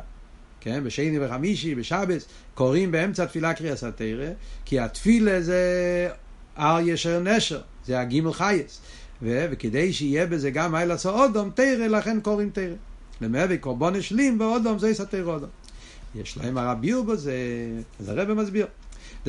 כן, 0.62 0.84
בשני 0.84 1.26
וחמישי, 1.26 1.76
בשבס, 1.76 2.26
קוראים 2.56 2.91
באמצע 2.91 3.24
התפילה 3.24 3.54
קריאס 3.54 3.84
התרא, 3.84 4.30
כי 4.66 4.80
התפילה 4.80 5.41
זה 5.41 6.10
אר 6.58 6.80
ישר 6.80 7.20
נשר, 7.20 7.62
זה 7.86 8.00
הגימל 8.00 8.34
חייס. 8.34 8.82
ו- 9.22 9.45
וכדי 9.52 9.93
שיהיה 9.93 10.26
בזה 10.26 10.52
גם 10.52 10.72
מה 10.72 10.86
לעשות 10.86 11.16
אודום, 11.16 11.50
תרא, 11.56 11.88
לכן 11.88 12.20
קוראים 12.20 12.50
תרא. 12.50 12.76
למעבר 13.22 13.58
קורבון 13.58 13.95
השלים 13.95 14.41
ואודום 14.41 14.80
זה 14.80 14.89
יסתר 14.89 15.26
אודום. 15.26 15.50
יש 16.16 16.38
להם 16.38 16.58
הרב 16.58 16.82
ביור 16.82 17.06
בזה, 17.06 17.34
אז 18.00 18.10
הרב 18.10 18.34
מסביר. 18.34 18.68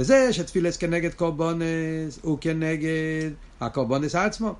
לזה 0.01 0.33
שתפילס 0.33 0.77
כנגד 0.77 1.15
קורבונס 1.15 2.19
הוא 2.23 2.39
כנגד 2.41 3.31
הקורבונס 3.61 4.15
עצמו. 4.15 4.55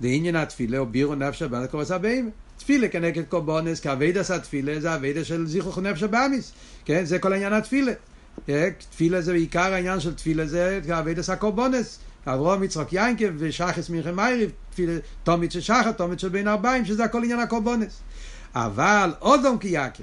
ועניין 0.00 0.36
התפילה 0.36 0.78
הוא 0.78 0.86
בירו 0.86 1.14
נפש 1.14 1.42
הבא 1.42 1.66
קורבנס 1.66 1.90
הבאים. 1.90 2.30
תפילה 2.56 2.88
כנגד 2.88 3.22
קורבונס, 3.28 3.80
כי 3.80 3.92
אבידס 3.92 4.30
התפילה 4.30 4.80
זה 4.80 4.94
אבידס 4.94 5.26
של 5.26 5.46
זיכרוך 5.46 5.78
נפש 5.78 6.02
הבאמיס. 6.02 6.52
כן, 6.84 7.04
זה 7.04 7.18
כל 7.18 7.32
העניין 7.32 7.52
התפילה. 7.52 7.92
תפילה 8.90 9.20
זה 9.20 9.32
בעיקר 9.32 9.72
העניין 9.72 10.00
של 10.00 10.14
תפילה 10.14 10.46
זה 10.46 10.80
אבידס 10.98 11.30
הקורבונס. 11.30 11.98
אברום 12.26 12.62
יצחק 12.62 12.92
יינקב 12.92 13.32
ושחס 13.36 13.90
מלחם 13.90 14.16
מייריב, 14.16 14.50
תומית 15.24 15.52
של 15.52 15.60
שחר, 15.60 15.92
תומית 15.92 16.20
של 16.20 16.28
בין 16.28 16.48
ארבעים, 16.48 16.84
שזה 16.84 17.04
הכל 17.04 17.22
עניין 17.24 17.40
הקורבונס. 17.40 18.00
אבל 18.54 19.12
אודום 19.20 19.58
כיעקב, 19.58 20.02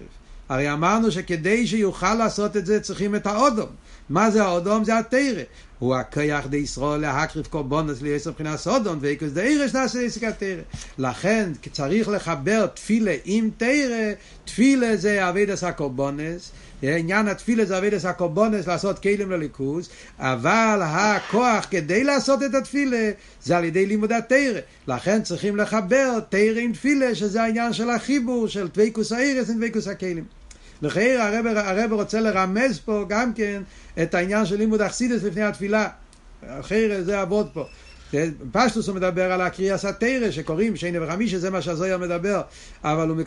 הרי 0.50 0.74
אמרנו 0.74 1.12
שכדי 1.12 1.68
שיוכל 1.68 2.14
לעשות 2.14 2.58
את 2.58 2.66
זה 2.66 2.80
צריכים 2.80 3.16
את 3.16 3.28
האודום. 3.28 3.70
מה 4.10 4.32
זה 4.32 4.44
האודום? 4.44 4.84
זה 4.84 4.98
התרא. 4.98 5.44
הוא 5.80 5.96
הכיח 5.96 6.48
די 6.48 6.58
ישראל 6.58 7.02
להקריב 7.02 7.46
קורבונס 7.46 8.02
ליסר 8.02 8.30
מבחינת 8.30 8.60
סודום, 8.60 8.98
ואיקוס 9.02 9.32
דאירש 9.32 9.74
נעשה 9.74 10.02
עסק 10.02 10.24
התרא. 10.24 10.62
לכן 10.98 11.50
צריך 11.72 12.10
לחבר 12.10 12.68
תפילה 12.68 13.16
עם 13.26 13.50
תרא, 13.58 14.14
תפילה 14.46 14.96
זה 14.98 15.30
אבידס 15.30 15.64
הקורבונס, 15.64 16.52
עניין 16.82 17.28
התפילה 17.28 17.66
זה 17.66 17.78
אבידס 17.78 18.06
הקורבונס 18.06 18.68
לעשות 18.68 19.00
כלים 19.00 19.32
לליכוז, 19.32 19.90
אבל 20.20 20.80
הכוח 20.84 21.68
כדי 21.72 22.04
לעשות 22.04 22.44
את 22.44 22.56
התפילה 22.56 23.12
זה 23.44 23.58
על 23.58 23.64
ידי 23.64 23.86
לימוד 23.86 24.12
התרא. 24.12 24.60
לכן 24.88 25.24
צריכים 25.24 25.56
לחבר 25.56 26.20
תרא 26.30 26.60
עם 26.60 26.74
תפילה, 26.74 27.16
שזה 27.16 27.44
העניין 27.44 27.74
של 27.74 27.90
החיבור 27.90 28.48
של 28.48 28.68
דבקוס 28.68 29.12
האירס 29.12 29.50
עם 29.50 29.58
דבקוס 29.58 29.88
הכלים. 29.88 30.39
לחייר 30.82 31.22
הרב, 31.22 31.94
רוצה 31.94 32.20
לרמז 32.20 32.80
פה 32.80 33.06
גם 33.10 33.34
כן 33.34 33.62
את 34.02 34.14
העניין 34.14 34.46
של 34.46 34.56
לימוד 34.56 34.82
אכסידס 34.82 35.24
לפני 35.24 35.44
התפילה. 35.44 35.88
חייר 36.62 37.04
זה 37.04 37.22
אבות 37.22 37.50
פה. 37.54 37.66
פשטוס 38.52 38.88
הוא 38.88 38.96
מדבר 38.96 39.32
על 39.32 39.42
הקריאס 39.42 39.86
התרא 39.86 40.32
שקוראים 40.32 40.76
שני 40.76 41.00
וחמישה, 41.00 41.40
זה 41.40 41.50
מה 41.50 41.62
שהזויר 41.62 41.98
מדבר, 41.98 42.42
אבל 42.84 43.10
הוא 43.10 43.18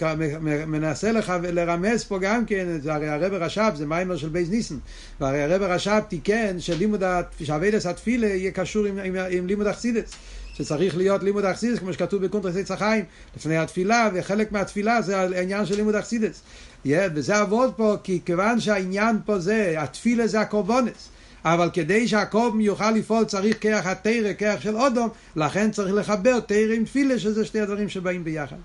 מנסה 0.67 1.13
לך 1.13 1.33
לרמז 1.43 2.05
פה 2.05 2.19
גם 2.19 2.45
כן, 2.45 2.67
זה 2.81 2.95
הרי 2.95 3.09
הרב 3.09 3.33
רש"ב, 3.33 3.73
זה 3.75 3.87
מיימר 3.87 4.17
של 4.17 4.29
בייז 4.29 4.51
ניסן, 4.51 4.75
והרי 5.21 5.43
הרב 5.43 5.63
רש"ב 5.63 6.01
תיקן 6.09 6.61
שלימוד, 6.61 7.03
שאביידס 7.45 7.87
התפילה 7.87 8.27
יהיה 8.27 8.51
קשור 8.51 8.87
עם, 8.87 8.99
עם, 8.99 9.17
עם 9.31 9.47
לימוד 9.47 9.67
אכסידס. 9.67 10.13
שצריך 10.55 10.97
להיות 10.97 11.23
לימוד 11.23 11.45
אכסידס, 11.45 11.79
כמו 11.79 11.93
שכתוב 11.93 12.25
בקונטרס 12.25 12.57
עץ 12.57 12.71
החיים, 12.71 13.05
לפני 13.37 13.57
התפילה, 13.57 14.09
וחלק 14.15 14.53
מהתפילה 14.53 15.03
זה 15.03 15.21
העניין 15.21 15.67
של 15.67 15.77
לימוד 15.77 15.95
אכסידס. 15.95 16.43
Yeah, 16.87 16.89
וזה 17.15 17.37
עבוד 17.37 17.73
פה, 17.77 17.97
כי 18.03 18.21
כיוון 18.25 18.61
שהעניין 18.61 19.19
פה 19.25 19.39
זה, 19.39 19.75
התפילה 19.79 20.27
זה 20.27 20.41
הקורבונס. 20.41 21.09
אבל 21.45 21.71
כדי 21.73 22.09
שהקורבן 22.09 22.61
יוכל 22.61 22.91
לפעול 22.91 23.25
צריך 23.25 23.57
כרך 23.61 23.87
התרא, 23.87 24.33
כרך 24.39 24.63
של 24.63 24.77
אודום, 24.77 25.09
לכן 25.37 25.71
צריך 25.71 25.95
לחבר 25.95 26.41
תרא 26.41 26.75
עם 26.75 26.85
תפילה, 26.85 27.19
שזה 27.19 27.45
שתי 27.45 27.61
הדברים 27.61 27.89
שבאים 27.89 28.25
ביחד. 28.25 28.57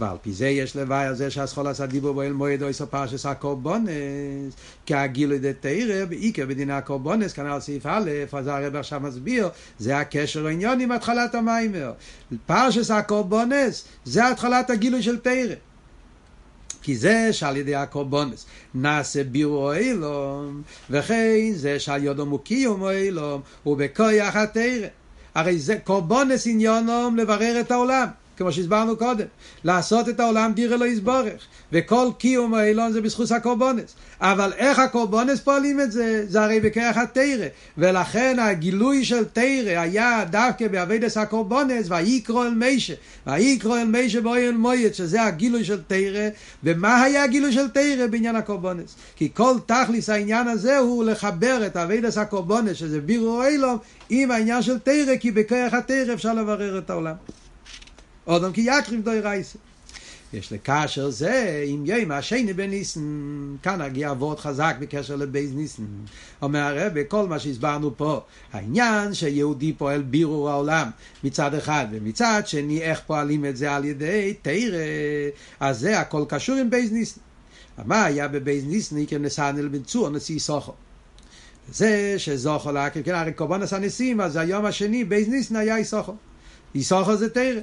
ועל 0.00 0.16
פי 0.22 0.32
זה 0.32 0.48
יש 0.48 0.76
לוואי 0.76 1.06
על 1.06 1.14
זה 1.14 1.30
שהסחול 1.30 1.66
עשה 1.66 1.86
דיבור 1.86 2.14
באל 2.14 2.32
מועד 2.32 2.62
או 2.62 2.68
יסו 2.68 2.86
פרשס 2.86 3.26
הקורבונס, 3.26 4.54
כי 4.86 4.94
הגילוי 4.94 5.38
דה 5.38 5.52
תרא, 5.52 6.04
בעיקר 6.04 6.46
בדיני 6.46 6.72
הקורבונס, 6.72 7.38
על 7.38 7.60
סעיף 7.60 7.86
א', 7.86 8.10
אז 8.32 8.46
הרב 8.46 8.76
עכשיו 8.76 9.00
מסביר, 9.00 9.48
זה 9.78 9.98
הקשר 9.98 10.46
העניון 10.46 10.80
עם 10.80 10.92
התחלת 10.92 11.34
המיימר. 11.34 11.92
פרשס 12.46 12.90
הקורבונס, 12.90 13.84
זה 14.04 14.28
התחלת 14.28 14.70
הגילוי 14.70 15.02
של 15.02 15.18
תרא. 15.18 15.54
כי 16.82 16.96
זה 16.96 17.28
שעל 17.32 17.56
ידי 17.56 17.74
הקורבונס 17.74 18.46
נעשה 18.74 19.24
בירו 19.24 19.72
אילום, 19.72 20.62
וכן 20.90 21.52
זה 21.54 21.78
שעל 21.78 22.04
יודו 22.04 22.26
מוקיום 22.26 22.88
אילום, 22.88 23.40
ובכויח 23.66 24.36
התרא. 24.36 24.88
הרי 25.34 25.58
זה 25.58 25.76
קורבונס 25.84 26.46
עניונום 26.46 27.16
לברר 27.16 27.60
את 27.60 27.70
העולם. 27.70 28.06
כמו 28.36 28.52
שהסברנו 28.52 28.96
קודם, 28.96 29.26
לעשות 29.64 30.08
את 30.08 30.20
העולם 30.20 30.52
דירה 30.52 30.76
לא 30.76 30.84
יסבורך, 30.84 31.42
וכל 31.72 32.08
קיום 32.18 32.54
העולם 32.54 32.92
זה 32.92 33.00
בזכות 33.00 33.30
הקורבנות. 33.30 33.94
אבל 34.20 34.52
איך 34.56 34.78
הקורבנות 34.78 35.40
פועלים 35.40 35.80
את 35.80 35.92
זה? 35.92 36.24
זה 36.28 36.42
הרי 36.42 36.60
בכוח 36.60 36.96
התורה, 36.96 37.46
ולכן 37.78 38.36
הגילוי 38.38 39.04
של 39.04 39.24
תורה 39.24 39.80
היה 39.80 40.24
דווקא 40.30 40.68
בעבודת 40.68 41.16
הקורבנות, 41.16 41.86
ויקרא 41.88 42.42
אל 42.42 42.54
משה, 42.54 42.94
ויקרא 43.26 43.76
אל 43.76 43.84
משה 43.84 44.20
באוהל 44.20 44.56
מועד, 44.56 44.94
שזה 44.94 45.22
הגילוי 45.22 45.64
של 45.64 45.80
תורה, 45.86 46.28
ומה 46.64 47.02
היה 47.02 47.24
הגילוי 47.24 47.52
של 47.52 47.68
תורה 47.68 48.06
בעניין 48.06 48.36
הקורבנות? 48.36 48.96
כי 49.16 49.30
כל 49.34 49.54
תכלית 49.66 50.10
העניין 50.10 50.48
הזה 50.48 50.78
הוא 50.78 51.04
לחבר 51.04 51.66
את 51.66 51.76
עבודת 51.76 52.18
הקורבנות, 52.18 52.76
שזה 52.76 53.00
בירור 53.00 53.44
עולם, 53.44 53.78
עם 54.10 54.30
העניין 54.30 54.62
של 54.62 54.78
תורה, 54.78 55.16
כי 55.20 55.30
בכוח 55.30 55.74
התורה 55.74 56.14
אפשר 56.14 56.34
לברר 56.34 56.78
את 56.78 56.90
העולם. 56.90 57.14
אודם 58.26 58.52
כי 58.52 58.60
יקריב 58.60 59.04
דוי 59.04 59.20
רייסה. 59.20 59.58
יש 60.32 60.52
לקשר 60.52 61.10
זה 61.10 61.64
עם 61.66 61.86
יום 61.86 62.10
השני 62.10 62.52
בניסן, 62.52 63.00
כאן 63.62 63.80
הגיע 63.80 64.10
עבוד 64.10 64.40
חזק 64.40 64.76
בקשר 64.80 65.16
לבייז 65.16 65.54
ניסן. 65.54 65.82
אומר 66.42 66.58
הרב, 66.60 67.02
כל 67.08 67.28
מה 67.28 67.38
שהסברנו 67.38 67.96
פה, 67.96 68.20
העניין 68.52 69.14
שיהודי 69.14 69.72
פועל 69.72 70.02
בירור 70.02 70.50
העולם 70.50 70.90
מצד 71.24 71.54
אחד, 71.54 71.86
ומצד 71.90 72.42
שני 72.46 72.82
איך 72.82 73.00
פועלים 73.06 73.44
את 73.46 73.56
זה 73.56 73.72
על 73.72 73.84
ידי 73.84 74.34
תרא, 74.42 74.78
אז 75.60 75.80
זה 75.80 76.00
הכל 76.00 76.24
קשור 76.28 76.56
עם 76.56 76.70
בייז 76.70 76.92
ניסן. 76.92 77.20
מה 77.84 78.04
היה 78.04 78.28
בבייז 78.28 78.64
ניסן, 78.64 78.96
איקר 78.96 79.18
נסענל 79.18 79.68
בן 79.68 79.82
צור, 79.82 80.10
נשיא 80.10 80.38
סוחו. 80.38 80.72
זה 81.72 82.14
שזוכו 82.18 82.72
להקריב, 82.72 83.04
כן, 83.04 83.14
הרי 83.14 83.32
קורבן 83.32 83.62
עשה 83.62 83.78
ניסים, 83.78 84.20
אז 84.20 84.36
היום 84.36 84.64
השני 84.64 85.04
בייז 85.04 85.28
ניסן 85.28 85.56
היה 85.56 85.76
איסוכו. 85.76 86.14
איסוכו 86.74 87.16
זה 87.16 87.30
תרא. 87.30 87.60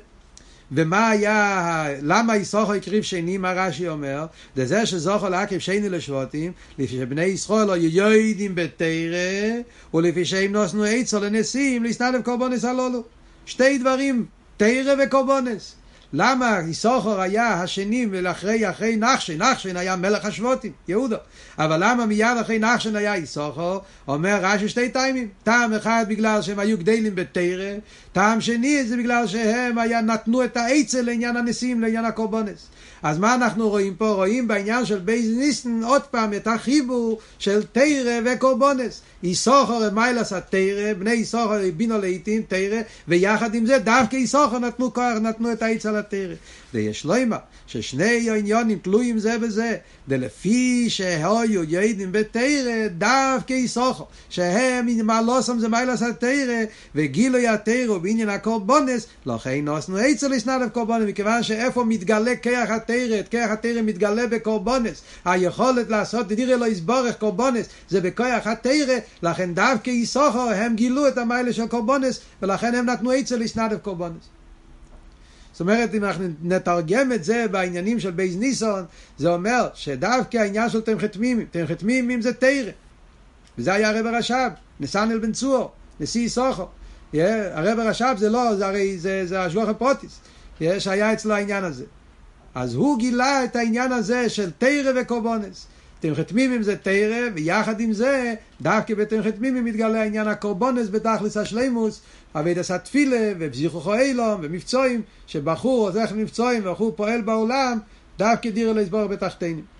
ומה 0.71 1.09
היה, 1.09 1.87
למה 2.01 2.37
יסוכו 2.37 2.73
הקריב 2.73 3.03
שני, 3.03 3.37
מה 3.37 3.53
רש"י 3.53 3.87
אומר? 3.87 4.25
זה 4.55 4.85
שזוכו 4.85 5.29
להקריב 5.29 5.59
שני 5.59 5.89
לשבוטים, 5.89 6.51
לפי 6.79 6.95
שבני 6.95 7.23
ישראל 7.23 7.67
לא 7.67 7.73
יודעים 7.73 8.55
בתרא, 8.55 9.61
ולפי 9.93 10.25
שהם 10.25 10.51
נוסנו 10.51 10.83
עצו 10.83 11.19
לנשיאים, 11.19 11.83
להסתלם 11.83 12.21
קורבונס 12.21 12.65
הלולו. 12.65 13.03
שתי 13.45 13.77
דברים, 13.77 14.25
תרא 14.57 14.93
וקורבונס. 15.03 15.75
למה 16.13 16.59
איסוכר 16.59 17.21
היה 17.21 17.53
השני 17.53 18.07
ולאחרי 18.11 18.69
אחרי 18.69 18.95
נחשן, 18.95 19.37
נחשן 19.37 19.77
היה 19.77 19.95
מלך 19.95 20.25
השבוטים, 20.25 20.71
יהודה. 20.87 21.17
אבל 21.57 21.77
למה 21.83 22.05
מיד 22.05 22.37
אחרי 22.41 22.59
נחשן 22.59 22.95
היה 22.95 23.13
איסוכר? 23.13 23.79
אומר 24.07 24.39
רש"י 24.41 24.69
שתי 24.69 24.89
טיימים. 24.89 25.27
טעם 25.43 25.73
אחד 25.73 26.05
בגלל 26.07 26.41
שהם 26.41 26.59
היו 26.59 26.77
גדלים 26.77 27.15
בתרא, 27.15 27.73
טעם 28.13 28.41
שני 28.41 28.83
זה 28.85 28.97
בגלל 28.97 29.27
שהם 29.27 29.77
היה, 29.77 30.01
נתנו 30.01 30.43
את 30.43 30.57
העצה 30.57 31.01
לעניין 31.01 31.37
הנשיאים, 31.37 31.81
לעניין 31.81 32.05
הקורבונס. 32.05 32.67
אז 33.03 33.17
מה 33.17 33.35
אנחנו 33.35 33.69
רואים 33.69 33.95
פה? 33.95 34.09
רואים 34.09 34.47
בעניין 34.47 34.85
של 34.85 34.99
בייז 34.99 35.37
ניסן 35.37 35.83
עוד 35.83 36.01
פעם 36.01 36.33
את 36.33 36.47
החיבור 36.47 37.19
של 37.39 37.63
תרא 37.63 38.19
וקורבונס. 38.25 39.01
איסוכר 39.23 39.89
מיילס 39.93 40.33
התרא, 40.33 40.93
בני 40.93 41.11
איסוכר 41.11 41.59
בינו 41.77 41.97
לעיתים 41.97 42.41
תרא, 42.47 42.81
ויחד 43.07 43.55
עם 43.55 43.65
זה 43.65 43.79
דווקא 43.79 44.15
איסוכר 44.15 44.59
נתנו 44.59 44.93
כוח, 44.93 45.17
נתנו 45.21 45.51
את 45.51 45.61
העץ 45.61 45.85
על 45.85 45.95
התרא. 45.95 46.35
ויש 46.73 47.05
לו 47.05 47.15
אימה, 47.15 47.37
ששני 47.67 48.29
עניונים 48.29 48.77
תלויים 48.77 49.19
זה 49.19 49.37
בזה, 49.37 49.77
ולפי 50.07 50.85
שהיו 50.89 51.63
ידים 51.63 52.11
בתרא, 52.11 52.87
דווקא 52.97 53.53
איסוכר, 53.53 54.03
שהם 54.29 54.87
מעלוסם 55.03 55.59
זה 55.59 55.69
מיילס 55.69 56.01
התרא, 56.01 56.63
וגילוי 56.95 57.47
התרא 57.47 57.97
בעניין 58.01 58.29
הקורבונס, 58.29 59.07
לכן 59.25 59.65
נוסנו 59.65 59.97
עצה 59.97 60.27
לשנת 60.27 60.61
הקורבונס, 60.61 61.05
מכיוון 61.07 61.43
שאיפה 61.43 61.83
מתגלה 61.83 62.35
כרך 62.35 62.69
התרא, 62.69 63.17
כרך 63.31 63.51
התרא 63.51 63.81
מתגלה 63.81 64.27
בקורבונס, 64.27 65.01
היכולת 65.25 65.89
לעשות 65.89 66.27
דירה 66.27 66.55
לא 66.55 66.65
יסבורך 66.65 67.17
קורבונס, 67.17 67.65
זה 67.89 68.01
בכוח 68.01 68.47
התרא, 68.47 68.95
לכן 69.23 69.53
דווקא 69.53 69.89
איסוכו 69.89 70.49
הם 70.49 70.75
גילו 70.75 71.07
את 71.07 71.17
המיילה 71.17 71.53
של 71.53 71.67
קורבונס, 71.67 72.19
ולכן 72.41 72.75
הם 72.75 72.85
נתנו 72.85 73.11
עצה 73.11 73.37
לשנת 73.37 73.71
קורבונס. 73.81 74.23
זאת 75.51 75.61
אומרת, 75.61 75.95
אם 75.95 76.03
אנחנו 76.03 76.27
נתרגם 76.43 77.11
את 77.11 77.23
זה 77.23 77.45
בעניינים 77.51 77.99
של 77.99 78.11
בייז 78.11 78.37
ניסון, 78.37 78.85
זה 79.17 79.29
אומר 79.33 79.67
שדווקא 79.73 80.37
העניין 80.37 80.69
של 80.69 80.81
תמחת 80.81 81.17
מימים, 81.17 81.45
תמחת 81.51 81.83
מימים 81.83 82.21
זה 82.21 82.33
תרא. 82.33 82.71
וזה 83.57 83.73
היה 83.73 83.89
הרב 83.89 84.05
הרש"ב, 84.05 84.49
נסנל 84.79 85.19
בן 85.19 85.31
צור, 85.31 85.71
נשיא 85.99 86.29
סוכו. 86.29 86.67
הרב 87.13 87.79
הרש"ב 87.79 88.15
זה 88.17 88.29
לא, 88.29 88.55
זה 88.55 88.67
הרי 88.67 88.97
זה, 88.97 89.25
זה 89.25 89.41
השלוח 89.41 89.69
הפרוטיס, 89.69 90.19
שהיה 90.79 91.13
אצלו 91.13 91.33
העניין 91.33 91.63
הזה. 91.63 91.85
אז 92.55 92.73
הוא 92.73 92.99
גילה 92.99 93.43
את 93.43 93.55
העניין 93.55 93.91
הזה 93.91 94.29
של 94.29 94.51
תרא 94.57 94.91
וקורבונס. 95.01 95.67
תמחת 95.99 96.31
מימים 96.31 96.63
זה 96.63 96.75
תרא, 96.77 97.29
ויחד 97.35 97.79
עם 97.79 97.93
זה, 97.93 98.33
דווקא 98.61 98.95
בתמחת 98.95 99.39
מימים 99.39 99.65
מתגלה 99.65 100.01
העניין 100.01 100.27
הקורבונס 100.27 100.89
בתכלס 100.89 101.37
השלימוס, 101.37 102.01
אבי 102.35 102.53
דסה 102.53 102.77
תפילה, 102.77 103.31
ובזיכוכו 103.39 103.93
אילום, 103.93 104.41
ומבצועים, 104.43 105.01
שבחור 105.27 105.87
עוזר 105.87 106.05
מבצועים, 106.15 106.61
ובחור 106.65 106.93
פועל 106.95 107.21
בעולם, 107.21 107.79
דווקא 108.17 108.49
דירה 108.49 108.73
לסבור 108.73 109.07
בתחתינים. 109.07 109.63